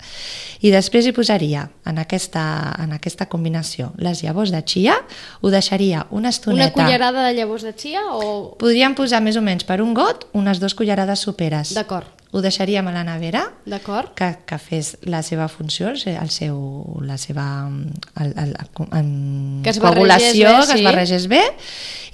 I 0.61 0.71
després 0.71 1.05
hi 1.05 1.11
posaria, 1.11 1.69
en 1.85 1.99
aquesta, 1.99 2.73
en 2.79 2.91
aquesta 2.93 3.27
combinació, 3.27 3.91
les 3.97 4.23
llavors 4.23 4.49
de 4.51 4.63
chia, 4.63 4.95
ho 5.41 5.49
deixaria 5.49 6.07
una 6.09 6.29
estoneta... 6.29 6.71
Una 6.73 6.85
cullerada 6.85 7.27
de 7.27 7.33
llavors 7.35 7.61
de 7.63 7.75
chia 7.75 8.01
o... 8.11 8.55
Podríem 8.57 8.95
posar 8.95 9.21
més 9.21 9.35
o 9.37 9.41
menys 9.41 9.63
per 9.63 9.81
un 9.81 9.93
got 9.93 10.25
unes 10.33 10.59
dues 10.59 10.73
cullerades 10.73 11.19
soperes. 11.19 11.73
D'acord. 11.75 12.07
Ho 12.33 12.41
deixaríem 12.41 12.87
a 12.89 12.91
la 12.95 13.03
nevera 13.05 13.43
D'acord? 13.69 14.15
que, 14.17 14.31
que 14.49 14.57
fes 14.57 14.95
la 15.05 15.19
seva 15.21 15.45
funció, 15.47 15.89
el 15.93 15.99
se- 16.01 16.15
el 16.17 16.31
seu, 16.33 16.57
la 17.05 17.19
seva 17.21 17.69
el, 17.69 18.31
el, 18.33 18.55
el, 18.57 19.61
Que 19.63 19.69
es 19.69 19.77
coagulació, 19.79 20.49
bé, 20.49 20.65
que 20.65 20.73
es 20.79 20.83
barregés 20.87 21.27
bé, 21.29 21.43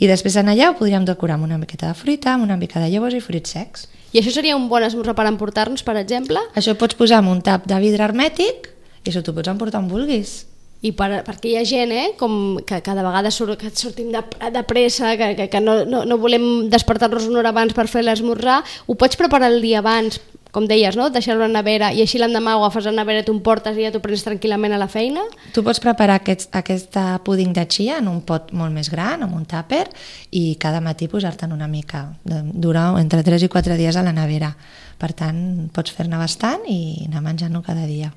i 0.04 0.08
després 0.12 0.36
en 0.42 0.52
allà 0.52 0.74
ho 0.74 0.76
podríem 0.78 1.06
decorar 1.08 1.38
amb 1.40 1.48
una 1.48 1.58
miqueta 1.58 1.88
de 1.88 1.96
fruita, 1.96 2.34
amb 2.36 2.44
una 2.44 2.58
mica 2.60 2.82
de 2.84 2.90
llavors 2.92 3.16
i 3.16 3.22
fruits 3.24 3.56
secs. 3.56 3.88
I 4.12 4.20
això 4.20 4.34
seria 4.36 4.58
un 4.60 4.68
bon 4.68 4.84
esmorzar 4.84 5.16
per 5.16 5.28
emportar-nos, 5.32 5.84
per 5.88 5.96
exemple? 6.02 6.44
Això 6.58 6.76
pots 6.76 7.00
posar 7.00 7.22
amb 7.24 7.32
un 7.32 7.40
tap 7.42 7.64
de 7.70 7.80
vidre 7.80 8.04
hermètic 8.04 8.68
i 9.06 9.10
això 9.14 9.24
t'ho 9.24 9.32
pots 9.38 9.48
emportar 9.48 9.80
on 9.80 9.88
vulguis. 9.88 10.49
I 10.82 10.94
per, 10.96 11.10
perquè 11.28 11.52
hi 11.52 11.58
ha 11.60 11.66
gent 11.68 11.92
eh, 11.92 12.06
com 12.20 12.60
que 12.64 12.80
cada 12.86 13.04
vegada 13.04 13.32
surt, 13.36 13.58
que 13.60 13.72
sortim 13.76 14.14
de, 14.14 14.24
de 14.24 14.64
pressa, 14.64 15.16
que, 15.20 15.34
que, 15.36 15.50
que 15.52 15.60
no, 15.60 15.82
no, 15.84 16.06
no 16.08 16.18
volem 16.22 16.70
despertar-nos 16.72 17.28
una 17.28 17.42
hora 17.42 17.52
abans 17.52 17.76
per 17.76 17.90
fer 17.92 18.06
l'esmorzar, 18.06 18.62
ho 18.88 18.96
pots 18.96 19.20
preparar 19.20 19.52
el 19.52 19.60
dia 19.66 19.82
abans, 19.84 20.22
com 20.52 20.66
deies, 20.66 20.96
no? 20.98 21.10
deixar-ho 21.14 21.44
a 21.44 21.48
la 21.48 21.60
nevera 21.60 21.92
i 21.94 22.02
així 22.02 22.18
l'endemà 22.18 22.56
ho 22.58 22.64
agafes 22.64 22.88
a 22.88 22.94
la 22.94 23.04
nevera, 23.04 23.26
t'ho 23.26 23.36
emportes 23.36 23.78
i 23.78 23.86
ja 23.86 23.92
t'ho 23.94 24.02
prens 24.02 24.24
tranquil·lament 24.26 24.74
a 24.74 24.80
la 24.82 24.88
feina? 24.90 25.22
Tu 25.54 25.62
pots 25.66 25.82
preparar 25.84 26.18
aquest, 26.22 26.50
aquest 26.58 26.98
púding 27.26 27.54
de 27.54 27.66
chia 27.70 28.00
en 28.02 28.10
un 28.10 28.24
pot 28.26 28.50
molt 28.58 28.74
més 28.74 28.90
gran, 28.90 29.28
amb 29.28 29.36
un 29.38 29.46
tàper, 29.50 29.86
i 30.32 30.56
cada 30.62 30.82
matí 30.82 31.10
posar-te'n 31.12 31.54
una 31.54 31.70
mica. 31.70 32.08
Dura 32.26 32.90
entre 33.02 33.22
3 33.26 33.46
i 33.46 33.52
4 33.52 33.78
dies 33.78 34.00
a 34.00 34.06
la 34.06 34.16
nevera. 34.16 34.56
Per 35.00 35.12
tant, 35.16 35.70
pots 35.76 35.94
fer-ne 35.96 36.18
bastant 36.20 36.66
i 36.68 37.06
anar 37.06 37.22
menjant-ho 37.28 37.62
cada 37.66 37.86
dia. 37.86 38.10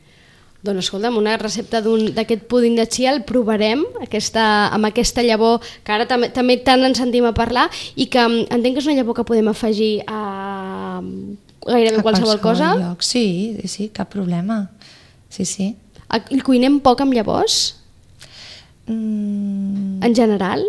Doncs 0.62 0.84
escolta'm, 0.84 1.16
una 1.18 1.34
recepta 1.40 1.80
d'aquest 1.82 2.44
púding 2.46 2.76
de 2.78 2.86
chia 2.86 3.10
el 3.10 3.24
provarem 3.26 3.82
aquesta, 4.04 4.44
amb 4.70 4.86
aquesta 4.86 5.24
llavor 5.26 5.58
que 5.82 5.90
ara 5.94 6.06
també, 6.06 6.30
també 6.30 6.56
tant 6.62 6.86
ens 6.86 7.00
sentim 7.02 7.26
a 7.26 7.34
parlar 7.34 7.66
i 7.96 8.06
que 8.06 8.22
mm, 8.22 8.46
entenc 8.54 8.78
que 8.78 8.84
és 8.84 8.86
una 8.86 9.00
llavor 9.00 9.18
que 9.18 9.26
podem 9.26 9.50
afegir 9.50 10.04
a 10.06 11.00
gairebé 11.66 11.98
A 11.98 12.06
qualsevol, 12.06 12.38
cosa. 12.42 12.74
Lloc. 12.78 13.02
Sí, 13.02 13.58
sí, 13.62 13.68
sí, 13.68 13.90
cap 13.94 14.10
problema. 14.14 14.68
Sí, 15.30 15.44
sí. 15.44 15.72
El 16.30 16.42
cuinem 16.46 16.78
poc 16.84 17.00
amb 17.02 17.14
llavors, 17.16 17.82
Mm, 18.86 20.02
en 20.02 20.14
general? 20.14 20.64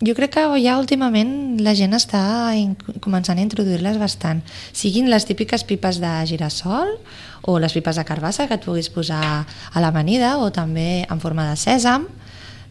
Jo 0.00 0.14
crec 0.14 0.34
que 0.36 0.44
ja 0.60 0.76
últimament 0.80 1.60
la 1.64 1.72
gent 1.76 1.96
està 1.96 2.20
començant 3.04 3.38
a 3.38 3.44
introduir-les 3.44 3.96
bastant. 4.00 4.42
Siguin 4.76 5.08
les 5.08 5.24
típiques 5.24 5.64
pipes 5.64 6.00
de 6.02 6.12
girassol 6.28 6.96
o 7.46 7.58
les 7.62 7.72
pipes 7.72 7.96
de 7.96 8.04
carbassa 8.04 8.48
que 8.48 8.58
et 8.58 8.64
puguis 8.64 8.90
posar 8.92 9.46
a 9.46 9.80
l'amanida 9.80 10.36
o 10.42 10.50
també 10.52 11.06
en 11.08 11.22
forma 11.22 11.48
de 11.48 11.56
sèsam, 11.56 12.08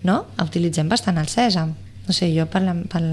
no? 0.04 0.22
Utilitzem 0.42 0.90
bastant 0.92 1.18
el 1.18 1.32
sèsam. 1.32 1.74
No 2.06 2.13
sé, 2.13 2.28
jo 2.36 2.44
pel, 2.46 2.68
pel 2.91 3.06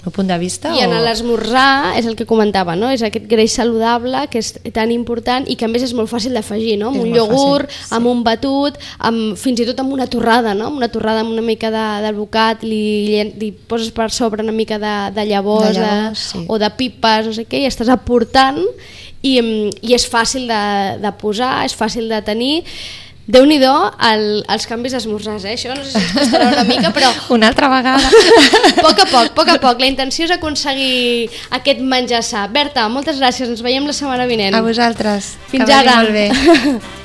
meu 0.00 0.12
punt 0.16 0.30
de 0.30 0.36
vista... 0.40 0.70
I 0.72 0.80
en 0.86 0.94
o... 0.96 1.00
l'esmorzar 1.04 1.92
és 1.98 2.06
el 2.08 2.14
que 2.16 2.24
comentava, 2.24 2.72
no? 2.78 2.88
és 2.88 3.02
aquest 3.04 3.26
greix 3.28 3.52
saludable 3.58 4.22
que 4.32 4.40
és 4.40 4.54
tan 4.72 4.88
important 4.94 5.44
i 5.44 5.58
que 5.60 5.66
a 5.66 5.68
més 5.68 5.84
és 5.84 5.92
molt 5.92 6.08
fàcil 6.08 6.32
d'afegir, 6.38 6.78
no? 6.80 6.88
amb 6.88 7.02
És 7.02 7.04
un 7.04 7.18
iogurt, 7.18 7.68
fàcil, 7.68 7.84
sí. 7.90 7.94
amb 7.98 8.08
un 8.08 8.22
batut, 8.24 8.78
amb, 9.10 9.34
fins 9.36 9.60
i 9.60 9.66
tot 9.68 9.82
amb 9.84 9.92
una 9.92 10.06
torrada, 10.08 10.54
no? 10.56 10.70
amb 10.70 10.80
una 10.80 10.88
torrada 10.88 11.20
amb 11.20 11.34
una 11.34 11.44
mica 11.44 11.68
de, 11.74 11.84
d'alvocat, 12.06 12.64
li, 12.64 12.80
llen- 13.10 13.34
li 13.42 13.50
poses 13.52 13.92
per 13.92 14.08
sobre 14.14 14.40
una 14.46 14.56
mica 14.56 14.80
de, 14.80 14.94
de 15.18 15.26
llavors, 15.28 15.74
De 15.76 15.84
llavors, 15.84 16.24
de, 16.24 16.24
sí. 16.40 16.44
o 16.48 16.56
de 16.64 16.72
pipes, 16.80 17.28
no 17.28 17.36
sé 17.36 17.44
què, 17.44 17.60
i 17.60 17.68
estàs 17.68 17.92
aportant 17.92 18.62
i, 19.20 19.36
mm, 19.36 19.84
i 19.84 19.92
és 19.98 20.08
fàcil 20.08 20.48
de, 20.48 20.62
de 21.04 21.12
posar, 21.20 21.58
és 21.68 21.76
fàcil 21.76 22.08
de 22.08 22.22
tenir. 22.24 22.54
Déu-n'hi-do 23.30 23.72
el, 24.10 24.24
els 24.50 24.66
canvis 24.66 24.96
d'esmorzars, 24.96 25.44
eh? 25.46 25.54
això 25.54 25.74
no 25.76 25.84
sé 25.84 25.92
si 25.94 26.02
ens 26.02 26.14
costarà 26.16 26.48
una 26.50 26.64
mica, 26.66 26.90
però 26.94 27.10
Una 27.36 27.50
altra 27.52 27.68
vegada. 27.70 28.02
a 28.02 28.82
poc 28.82 29.04
a 29.04 29.06
poc, 29.06 29.30
a 29.30 29.34
poc 29.36 29.52
a 29.54 29.58
poc. 29.62 29.82
La 29.82 29.90
intenció 29.90 30.26
és 30.26 30.34
aconseguir 30.34 31.28
aquest 31.60 31.82
menjar 31.82 32.24
sa. 32.26 32.46
Berta, 32.50 32.88
moltes 32.92 33.20
gràcies. 33.22 33.48
Ens 33.50 33.62
veiem 33.62 33.86
la 33.86 33.94
setmana 33.96 34.26
vinent. 34.30 34.56
A 34.58 34.64
vosaltres. 34.66 35.34
Fins 35.52 35.64
que 35.64 35.70
vagi 35.70 35.86
ara. 35.86 36.00
molt 36.00 36.16
bé. 36.16 36.26